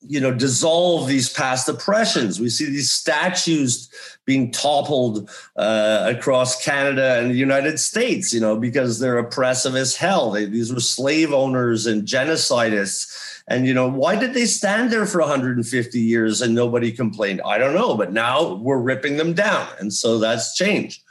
[0.00, 2.40] you know dissolve these past oppressions.
[2.40, 3.90] We see these statues
[4.26, 9.96] being toppled uh, across canada and the united states you know because they're oppressive as
[9.96, 10.30] hell.
[10.30, 13.42] They, these were slave owners and genocidists.
[13.48, 17.40] And you know why did they stand there for 150 years and nobody complained?
[17.44, 19.68] I don't know but now we're ripping them down.
[19.78, 21.02] And so that's change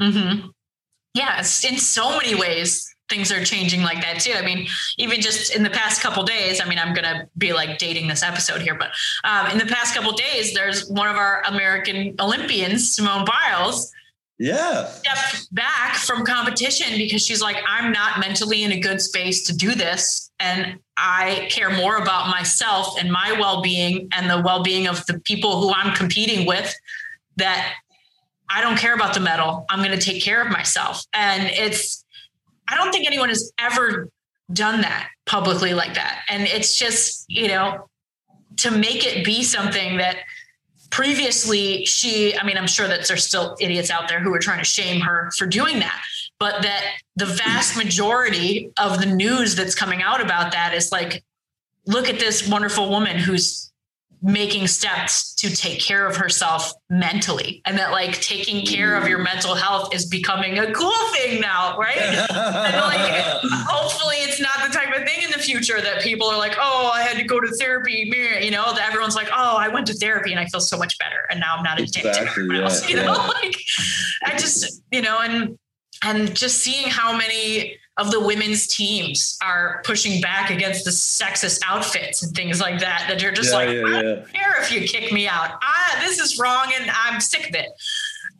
[0.00, 0.48] mm-hmm.
[1.14, 4.34] yeah in so many ways things are changing like that too.
[4.36, 4.66] I mean,
[4.98, 8.22] even just in the past couple days, I mean, I'm gonna be like dating this
[8.22, 8.90] episode here, but
[9.24, 13.92] um, in the past couple days, there's one of our American Olympians, Simone Biles.
[14.38, 14.84] Yeah.
[14.86, 19.56] Stepped back from competition because she's like, I'm not mentally in a good space to
[19.56, 20.30] do this.
[20.38, 25.04] And I care more about myself and my well being and the well being of
[25.06, 26.72] the people who I'm competing with
[27.36, 27.74] that
[28.48, 29.66] I don't care about the medal.
[29.68, 31.04] I'm going to take care of myself.
[31.12, 32.04] And it's,
[32.68, 34.08] I don't think anyone has ever
[34.52, 36.22] done that publicly like that.
[36.28, 37.88] And it's just, you know,
[38.58, 40.18] to make it be something that
[40.90, 44.58] previously she, I mean, I'm sure that there's still idiots out there who are trying
[44.58, 46.00] to shame her for doing that,
[46.38, 46.84] but that
[47.16, 51.24] the vast majority of the news that's coming out about that is like,
[51.86, 53.67] look at this wonderful woman who's
[54.22, 59.18] making steps to take care of herself mentally and that like taking care of your
[59.18, 61.98] mental health is becoming a cool thing now right?
[61.98, 66.38] And like hopefully it's not the type of thing in the future that people are
[66.38, 68.10] like oh i had to go to therapy
[68.40, 70.98] you know that everyone's like oh i went to therapy and i feel so much
[70.98, 72.06] better and now i'm not addicted.
[72.06, 73.12] Exactly, to yeah, else you know
[73.42, 73.56] like
[74.24, 75.58] i just you know and
[76.02, 81.60] and just seeing how many of the women's teams are pushing back against the sexist
[81.66, 83.06] outfits and things like that.
[83.08, 84.24] That you're just yeah, like, yeah, I don't yeah.
[84.32, 85.58] care if you kick me out.
[85.62, 87.68] Ah, this is wrong, and I'm sick of it.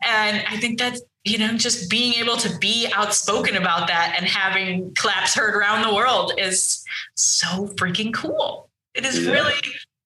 [0.05, 4.25] And I think that's you know just being able to be outspoken about that and
[4.25, 6.83] having claps heard around the world is
[7.15, 8.69] so freaking cool.
[8.95, 9.53] It is really.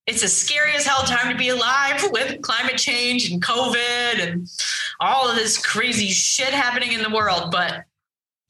[0.06, 4.50] It's a scary as hell time to be alive with climate change and COVID and
[5.00, 7.52] all of this crazy shit happening in the world.
[7.52, 7.86] But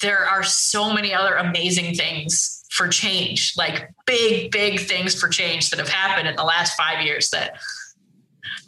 [0.03, 5.69] there are so many other amazing things for change, like big, big things for change
[5.71, 7.57] that have happened in the last five years that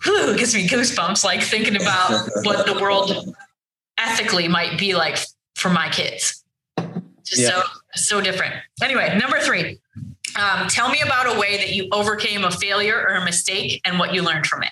[0.04, 3.36] whew, gives me goosebumps, like thinking about what the world
[4.00, 5.18] ethically might be like
[5.56, 6.44] for my kids.
[7.24, 7.50] Just yeah.
[7.50, 7.64] so
[7.96, 8.54] so different.
[8.82, 9.80] Anyway, number three.
[10.38, 13.98] Um, tell me about a way that you overcame a failure or a mistake and
[13.98, 14.72] what you learned from it.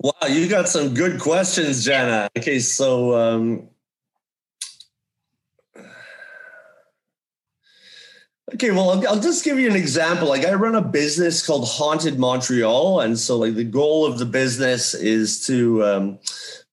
[0.00, 2.28] Wow, you got some good questions, Jenna.
[2.36, 3.68] Okay, so um,
[8.54, 10.28] Okay, well, I'll, I'll, just give you an example.
[10.28, 14.24] Like, I run a business called Haunted Montreal, and so like the goal of the
[14.24, 16.18] business is to um,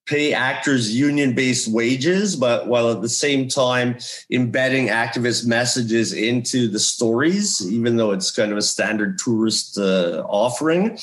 [0.06, 3.98] pay actors union based wages, but while at the same time
[4.30, 10.24] embedding activist messages into the stories, even though it's kind of a standard tourist uh,
[10.28, 10.98] offering.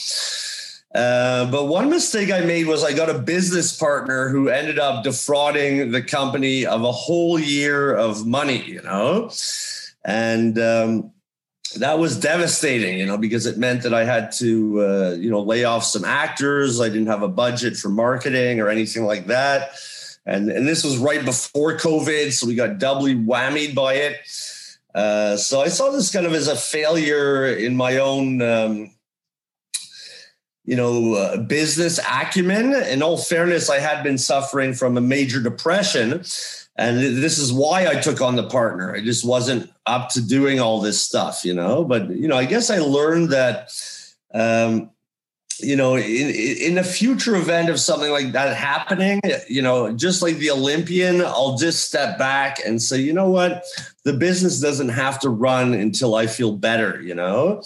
[0.96, 5.04] Uh, but one mistake I made was I got a business partner who ended up
[5.04, 9.30] defrauding the company of a whole year of money, you know?
[10.06, 11.12] And um,
[11.78, 15.42] that was devastating, you know, because it meant that I had to, uh, you know,
[15.42, 16.80] lay off some actors.
[16.80, 19.72] I didn't have a budget for marketing or anything like that.
[20.26, 22.32] And, and this was right before COVID.
[22.32, 24.18] So we got doubly whammied by it.
[24.94, 28.92] Uh, so I saw this kind of as a failure in my own, um,
[30.66, 32.74] you know, uh, business acumen.
[32.74, 36.24] In all fairness, I had been suffering from a major depression.
[36.76, 38.96] And this is why I took on the partner.
[38.96, 41.84] I just wasn't up to doing all this stuff, you know.
[41.84, 43.72] But, you know, I guess I learned that,
[44.34, 44.90] um,
[45.60, 50.24] you know, in, in a future event of something like that happening, you know, just
[50.24, 53.64] like the Olympian, I'll just step back and say, you know what,
[54.04, 57.62] the business doesn't have to run until I feel better, you know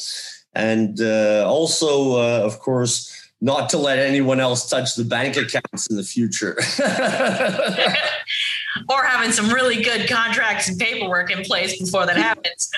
[0.57, 5.85] and uh, also, uh, of course, not to let anyone else touch the bank accounts
[5.87, 6.57] in the future.
[8.89, 12.71] or having some really good contracts and paperwork in place before that happens.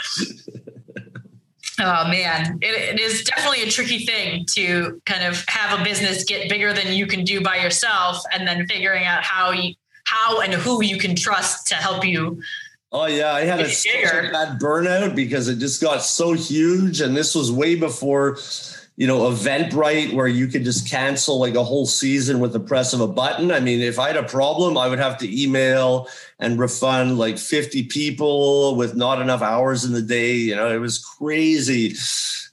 [1.81, 6.25] Oh man, it, it is definitely a tricky thing to kind of have a business
[6.25, 10.41] get bigger than you can do by yourself, and then figuring out how you, how
[10.41, 12.41] and who you can trust to help you.
[12.91, 17.15] Oh yeah, I had a, a bad burnout because it just got so huge, and
[17.15, 18.37] this was way before,
[18.99, 22.91] you know, Eventbrite where you could just cancel like a whole season with the press
[22.91, 23.49] of a button.
[23.49, 27.37] I mean, if I had a problem, I would have to email and refund like
[27.37, 30.35] fifty people with not enough hours in the day.
[30.35, 31.95] You know, it was crazy.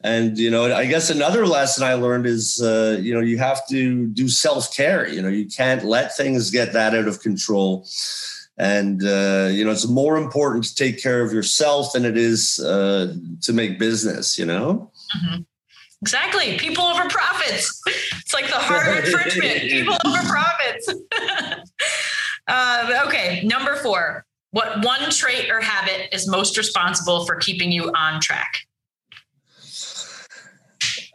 [0.02, 3.66] And you know, I guess another lesson I learned is, uh, you know, you have
[3.66, 5.08] to do self care.
[5.08, 7.88] You know, you can't let things get that out of control
[8.56, 12.60] and uh, you know it's more important to take care of yourself than it is
[12.60, 15.42] uh, to make business you know mm-hmm.
[16.02, 16.58] Exactly.
[16.58, 17.80] People over profits.
[17.86, 20.94] It's like the hard infringement people over profits.
[22.48, 24.24] Uh, okay number four.
[24.52, 28.60] What one trait or habit is most responsible for keeping you on track?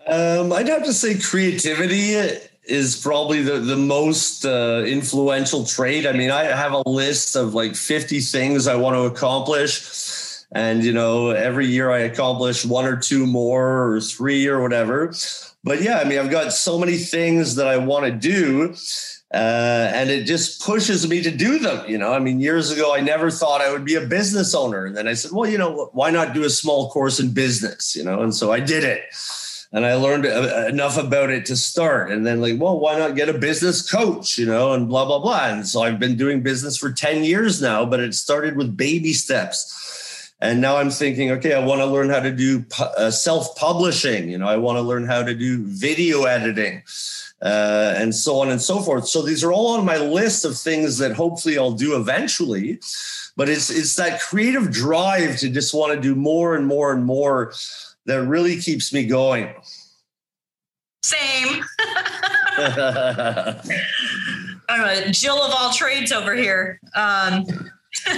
[0.08, 2.16] Um, i'd have to say creativity
[2.64, 6.06] is probably the, the most uh, influential trait.
[6.06, 9.82] I mean, I have a list of like 50 things I want to accomplish.
[10.54, 15.14] And, you know, every year I accomplish one or two more or three or whatever.
[15.64, 18.76] But yeah, I mean, I've got so many things that I want to do.
[19.34, 21.89] Uh, and it just pushes me to do them.
[21.89, 24.86] You know, I mean, years ago, I never thought I would be a business owner.
[24.86, 27.95] And then I said, well, you know, why not do a small course in business?
[27.95, 29.04] You know, and so I did it
[29.74, 32.12] and I learned uh, enough about it to start.
[32.12, 35.20] And then like, well, why not get a business coach, you know, and blah blah
[35.20, 35.47] blah.
[35.47, 39.14] And so I've been doing business for ten years now, but it started with baby
[39.14, 39.78] steps.
[40.42, 44.30] And now I'm thinking, okay, I want to learn how to do uh, self publishing.
[44.30, 46.84] You know, I want to learn how to do video editing.
[47.42, 49.08] Uh, and so on and so forth.
[49.08, 52.80] So these are all on my list of things that hopefully I'll do eventually.
[53.36, 57.04] But it's it's that creative drive to just want to do more and more and
[57.04, 57.54] more
[58.06, 59.56] that really keeps me going.
[61.02, 61.64] Same.
[64.72, 66.80] I'm a Jill of all trades over here.
[66.96, 67.46] Um,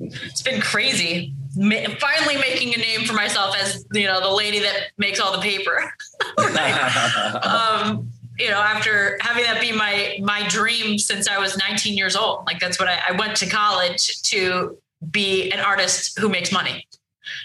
[0.00, 1.34] it's been crazy.
[1.54, 5.40] Finally making a name for myself as you know the lady that makes all the
[5.40, 5.78] paper.
[7.42, 12.16] um, you know, after having that be my my dream since I was 19 years
[12.16, 12.44] old.
[12.46, 14.76] Like that's what I, I went to college to
[15.10, 16.86] be an artist who makes money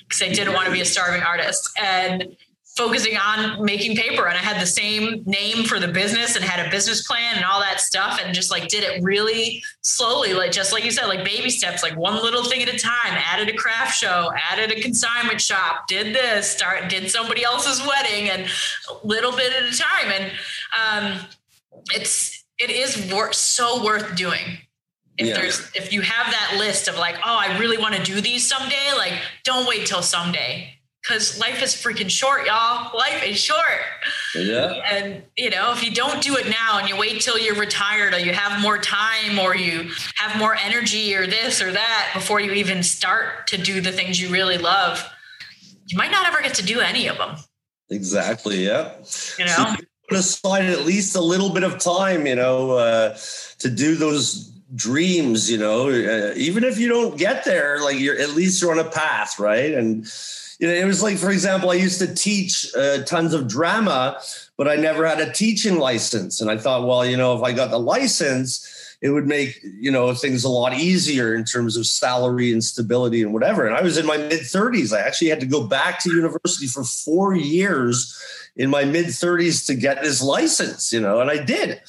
[0.03, 2.35] because I didn't want to be a starving artist and
[2.75, 4.27] focusing on making paper.
[4.27, 7.43] And I had the same name for the business and had a business plan and
[7.43, 11.07] all that stuff and just like did it really slowly, like just like you said,
[11.07, 14.71] like baby steps, like one little thing at a time, added a craft show, added
[14.71, 18.47] a consignment shop, did this, start, did somebody else's wedding and
[18.89, 20.11] a little bit at a time.
[20.11, 20.31] And
[20.79, 21.19] um,
[21.93, 24.59] it's, it is worth, so worth doing
[25.17, 25.33] if yeah.
[25.33, 28.47] there's if you have that list of like oh i really want to do these
[28.47, 29.11] someday like
[29.43, 32.95] don't wait till someday because life is freaking short y'all.
[32.97, 33.59] Life is short.
[34.35, 34.81] Yeah.
[34.91, 38.13] And you know if you don't do it now and you wait till you're retired
[38.13, 42.39] or you have more time or you have more energy or this or that before
[42.39, 45.09] you even start to do the things you really love
[45.87, 47.35] you might not ever get to do any of them
[47.89, 48.93] exactly yeah.
[49.37, 49.51] You know?
[49.51, 49.75] so
[50.09, 53.17] put aside at least a little bit of time you know uh,
[53.59, 58.17] to do those dreams you know uh, even if you don't get there like you're
[58.17, 59.73] at least you're on a path right?
[59.73, 60.05] And
[60.61, 64.21] you know, it was like, for example, I used to teach uh, tons of drama,
[64.57, 66.39] but I never had a teaching license.
[66.39, 69.91] And I thought, well, you know, if I got the license, it would make you
[69.91, 73.65] know things a lot easier in terms of salary and stability and whatever.
[73.65, 74.95] And I was in my mid 30s.
[74.95, 78.17] I actually had to go back to university for four years
[78.55, 81.81] in my mid 30s to get this license, you know, and I did.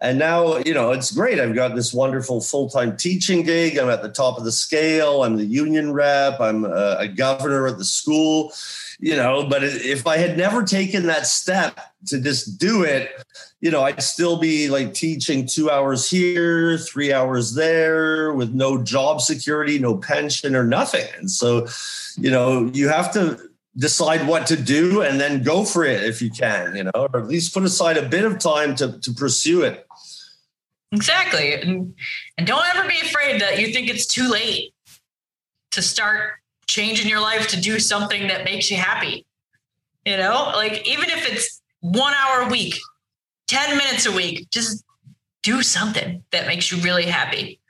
[0.00, 1.40] And now, you know, it's great.
[1.40, 3.78] I've got this wonderful full time teaching gig.
[3.78, 5.24] I'm at the top of the scale.
[5.24, 6.40] I'm the union rep.
[6.40, 8.52] I'm a, a governor at the school,
[9.00, 9.46] you know.
[9.46, 13.10] But if I had never taken that step to just do it,
[13.60, 18.82] you know, I'd still be like teaching two hours here, three hours there with no
[18.82, 21.06] job security, no pension or nothing.
[21.18, 21.66] And so,
[22.16, 23.38] you know, you have to
[23.76, 27.20] decide what to do and then go for it if you can, you know, or
[27.20, 29.86] at least put aside a bit of time to, to pursue it.
[30.92, 31.54] Exactly.
[31.54, 31.94] And,
[32.36, 34.74] and don't ever be afraid that you think it's too late
[35.70, 36.39] to start
[36.70, 39.26] changing your life to do something that makes you happy.
[40.06, 42.74] You know, like even if it's one hour a week,
[43.48, 44.84] 10 minutes a week, just
[45.42, 47.60] do something that makes you really happy.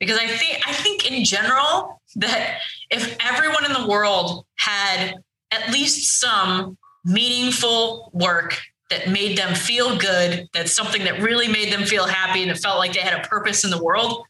[0.00, 2.58] Because I think I think in general that
[2.90, 5.14] if everyone in the world had
[5.50, 8.58] at least some meaningful work
[8.90, 12.58] that made them feel good, that's something that really made them feel happy and it
[12.58, 14.24] felt like they had a purpose in the world,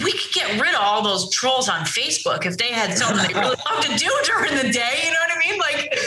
[0.00, 3.38] we could get rid of all those trolls on Facebook if they had something they
[3.38, 5.00] really love to do during the day.
[5.04, 5.58] You know what I mean?
[5.58, 5.98] Like,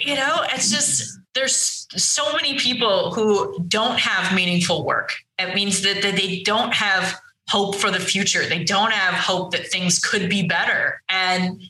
[0.00, 5.12] you know, it's just there's so many people who don't have meaningful work.
[5.38, 8.44] It means that, that they don't have hope for the future.
[8.46, 11.00] They don't have hope that things could be better.
[11.08, 11.62] And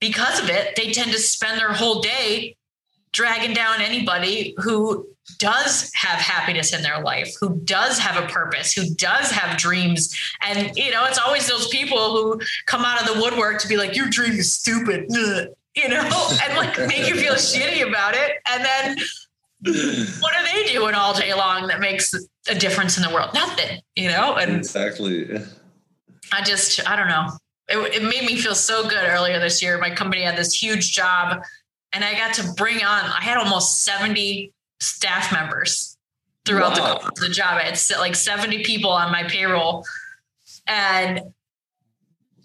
[0.00, 2.56] because of it, they tend to spend their whole day
[3.14, 5.06] dragging down anybody who
[5.38, 10.14] does have happiness in their life, who does have a purpose, who does have dreams.
[10.42, 13.76] And, you know, it's always those people who come out of the woodwork to be
[13.76, 18.32] like, your dream is stupid, you know, and like make you feel shitty about it.
[18.50, 18.98] And then
[20.20, 22.12] what are they doing all day long that makes
[22.48, 23.30] a difference in the world?
[23.32, 24.34] Nothing, you know?
[24.34, 25.38] And exactly.
[26.32, 27.30] I just, I don't know.
[27.68, 29.78] It, it made me feel so good earlier this year.
[29.78, 31.42] My company had this huge job
[31.94, 35.96] and I got to bring on, I had almost 70 staff members
[36.44, 36.98] throughout wow.
[37.14, 37.54] the, the job.
[37.54, 39.84] I had like 70 people on my payroll.
[40.66, 41.20] And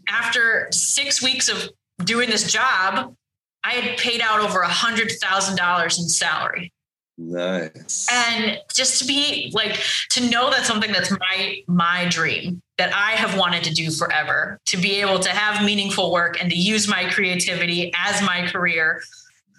[0.08, 1.70] after six weeks of
[2.06, 3.16] doing this job,
[3.64, 6.72] I had paid out over a hundred thousand dollars in salary.
[7.18, 8.08] Nice.
[8.10, 9.78] And just to be like
[10.12, 14.58] to know that something that's my my dream that I have wanted to do forever,
[14.68, 19.02] to be able to have meaningful work and to use my creativity as my career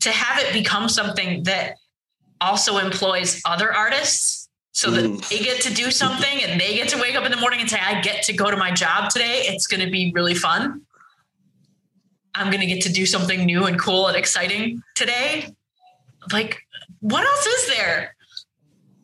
[0.01, 1.77] to have it become something that
[2.41, 5.29] also employs other artists so that mm.
[5.29, 7.69] they get to do something and they get to wake up in the morning and
[7.69, 9.43] say, I get to go to my job today.
[9.45, 10.83] It's going to be really fun.
[12.35, 15.55] I'm going to get to do something new and cool and exciting today.
[16.33, 16.61] Like,
[17.01, 18.15] what else is there?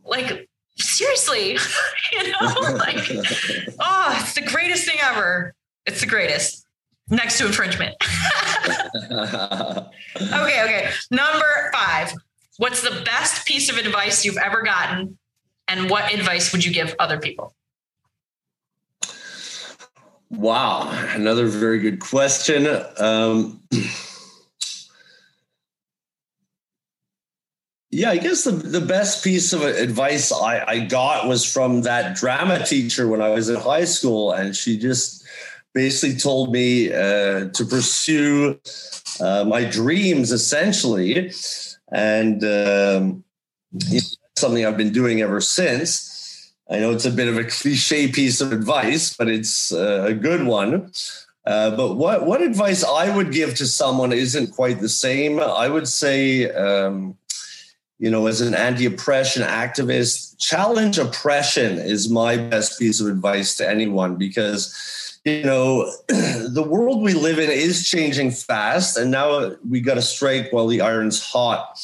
[0.05, 1.59] Like, seriously,
[2.13, 3.11] you know, like,
[3.81, 5.55] oh, it's the greatest thing ever.
[5.87, 6.66] It's the greatest
[7.09, 7.95] next to infringement.
[9.13, 10.91] okay, okay.
[11.11, 12.13] Number five.
[12.59, 15.19] What's the best piece of advice you've ever gotten?
[15.69, 17.55] And what advice would you give other people?
[20.31, 22.67] Wow, another very good question.
[22.99, 23.63] Um,
[27.91, 32.17] yeah, I guess the, the best piece of advice I, I got was from that
[32.17, 34.33] drama teacher when I was in high school.
[34.33, 35.26] And she just
[35.77, 38.59] basically told me uh, to pursue
[39.21, 41.31] uh, my dreams essentially.
[41.93, 43.25] And um,
[44.37, 46.51] something I've been doing ever since.
[46.71, 50.15] I know it's a bit of a cliche piece of advice, but it's uh, a
[50.15, 50.91] good one.
[51.45, 55.39] Uh, but what what advice I would give to someone isn't quite the same.
[55.39, 57.17] I would say, um,
[57.99, 63.69] you know, as an anti-oppression activist, challenge oppression is my best piece of advice to
[63.69, 69.81] anyone because you know, the world we live in is changing fast, and now we
[69.81, 71.81] got to strike while the iron's hot.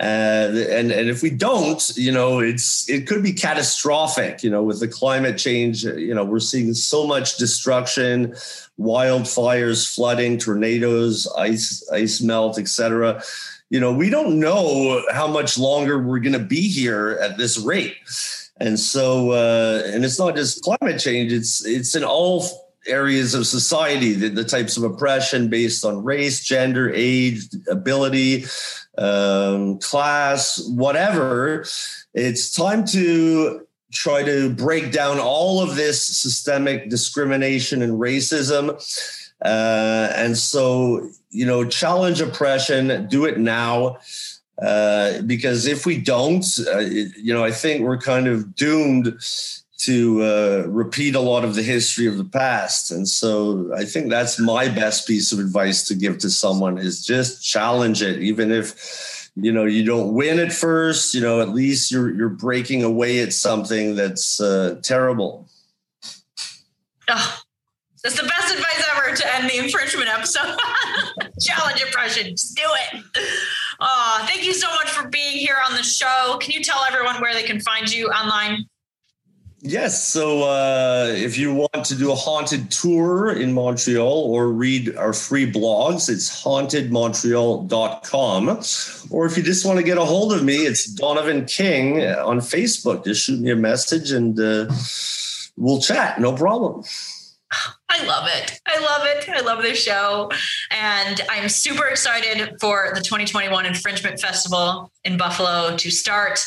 [0.00, 4.42] Uh, and and if we don't, you know, it's it could be catastrophic.
[4.42, 8.28] You know, with the climate change, you know, we're seeing so much destruction,
[8.80, 13.22] wildfires, flooding, tornadoes, ice ice melt, etc.
[13.68, 17.58] You know, we don't know how much longer we're going to be here at this
[17.58, 17.96] rate.
[18.60, 23.46] And so, uh, and it's not just climate change; it's it's in all areas of
[23.46, 28.44] society, the, the, types of oppression based on race, gender, age, ability,
[28.96, 31.64] um, class, whatever.
[32.14, 38.76] It's time to try to break down all of this systemic discrimination and racism
[39.44, 43.98] Uh, and so, you know, challenge oppression, do it now.
[44.60, 49.16] Uh, because if we don't, uh, you know, I think we're kind of doomed
[49.78, 52.90] to uh, repeat a lot of the history of the past.
[52.90, 57.04] And so I think that's my best piece of advice to give to someone is
[57.04, 61.14] just challenge it, even if you know you don't win at first.
[61.14, 65.48] You know, at least you're you're breaking away at something that's uh, terrible.
[67.08, 67.38] Oh,
[68.02, 70.58] that's the best advice ever to end the infringement episode.
[71.40, 73.04] challenge oppression, just do it.
[73.80, 76.36] Oh, thank you so much for being here on the show.
[76.40, 78.66] Can you tell everyone where they can find you online?
[79.60, 80.06] Yes.
[80.06, 85.12] So uh, if you want to do a haunted tour in Montreal or read our
[85.12, 88.48] free blogs, it's hauntedmontreal.com.
[89.10, 92.38] Or if you just want to get a hold of me, it's Donovan King on
[92.38, 93.04] Facebook.
[93.04, 94.72] Just shoot me a message and uh,
[95.56, 96.20] we'll chat.
[96.20, 96.84] No problem.
[97.88, 98.60] I love it.
[98.66, 99.28] I love it.
[99.28, 100.30] I love this show.
[100.70, 106.38] And I'm super excited for the 2021 Infringement Festival in Buffalo to start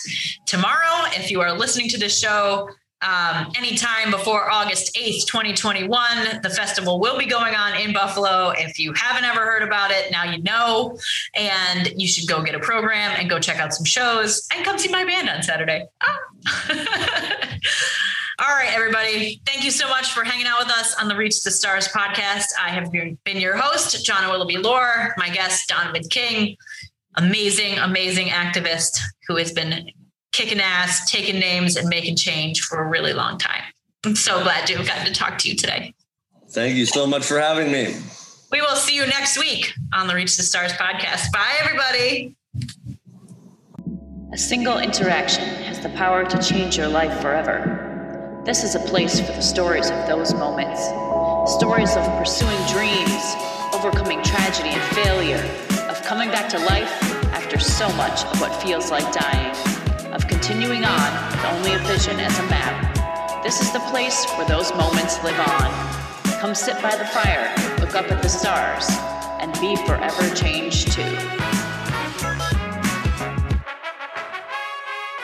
[0.46, 1.10] tomorrow.
[1.14, 2.70] If you are listening to this show,
[3.02, 6.42] um, anytime before August 8th, 2021.
[6.44, 8.54] The festival will be going on in Buffalo.
[8.58, 10.98] If you haven't ever heard about it, now you know.
[11.36, 14.78] And you should go get a program and go check out some shows and come
[14.78, 15.86] see my band on Saturday.
[16.02, 16.18] Ah.
[18.40, 19.40] All right, everybody.
[19.46, 22.46] Thank you so much for hanging out with us on the Reach the Stars podcast.
[22.60, 26.58] I have been your host, John Willoughby Lore, my guest, Donovan King,
[27.18, 29.92] amazing, amazing activist who has been
[30.32, 33.64] kicking ass, taking names, and making change for a really long time.
[34.06, 35.94] I'm so glad to have gotten to talk to you today.
[36.50, 37.96] Thank you so much for having me.
[38.52, 41.32] We will see you next week on the Reach the Stars podcast.
[41.32, 42.36] Bye, everybody.
[44.34, 48.42] A single interaction has the power to change your life forever.
[48.46, 50.84] This is a place for the stories of those moments.
[51.54, 53.36] Stories of pursuing dreams,
[53.74, 55.44] overcoming tragedy and failure,
[55.90, 56.92] of coming back to life
[57.34, 59.81] after so much of what feels like dying
[60.14, 63.44] of continuing on with only a vision as a map.
[63.44, 65.72] This is the place where those moments live on.
[66.40, 68.88] Come sit by the fire, look up at the stars,
[69.40, 71.18] and be forever changed too.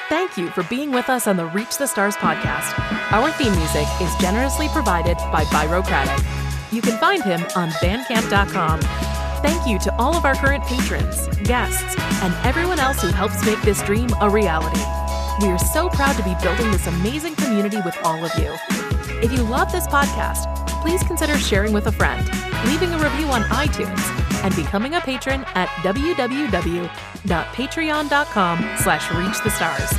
[0.10, 2.74] Thank you for being with us on the Reach the Stars podcast.
[3.12, 6.24] Our theme music is generously provided by Byrocratic.
[6.72, 9.17] You can find him on bandcamp.com.
[9.48, 13.62] Thank you to all of our current patrons, guests, and everyone else who helps make
[13.62, 14.82] this dream a reality.
[15.40, 18.54] We are so proud to be building this amazing community with all of you.
[19.24, 22.30] If you love this podcast, please consider sharing with a friend,
[22.66, 24.02] leaving a review on iTunes,
[24.44, 29.94] and becoming a patron at www.patreon.com slash reach the stars.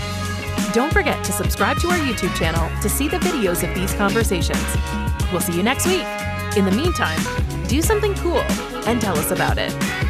[0.75, 4.63] Don't forget to subscribe to our YouTube channel to see the videos of these conversations.
[5.33, 6.05] We'll see you next week.
[6.59, 7.19] In the meantime,
[7.67, 8.45] do something cool
[8.89, 10.08] and tell us about it.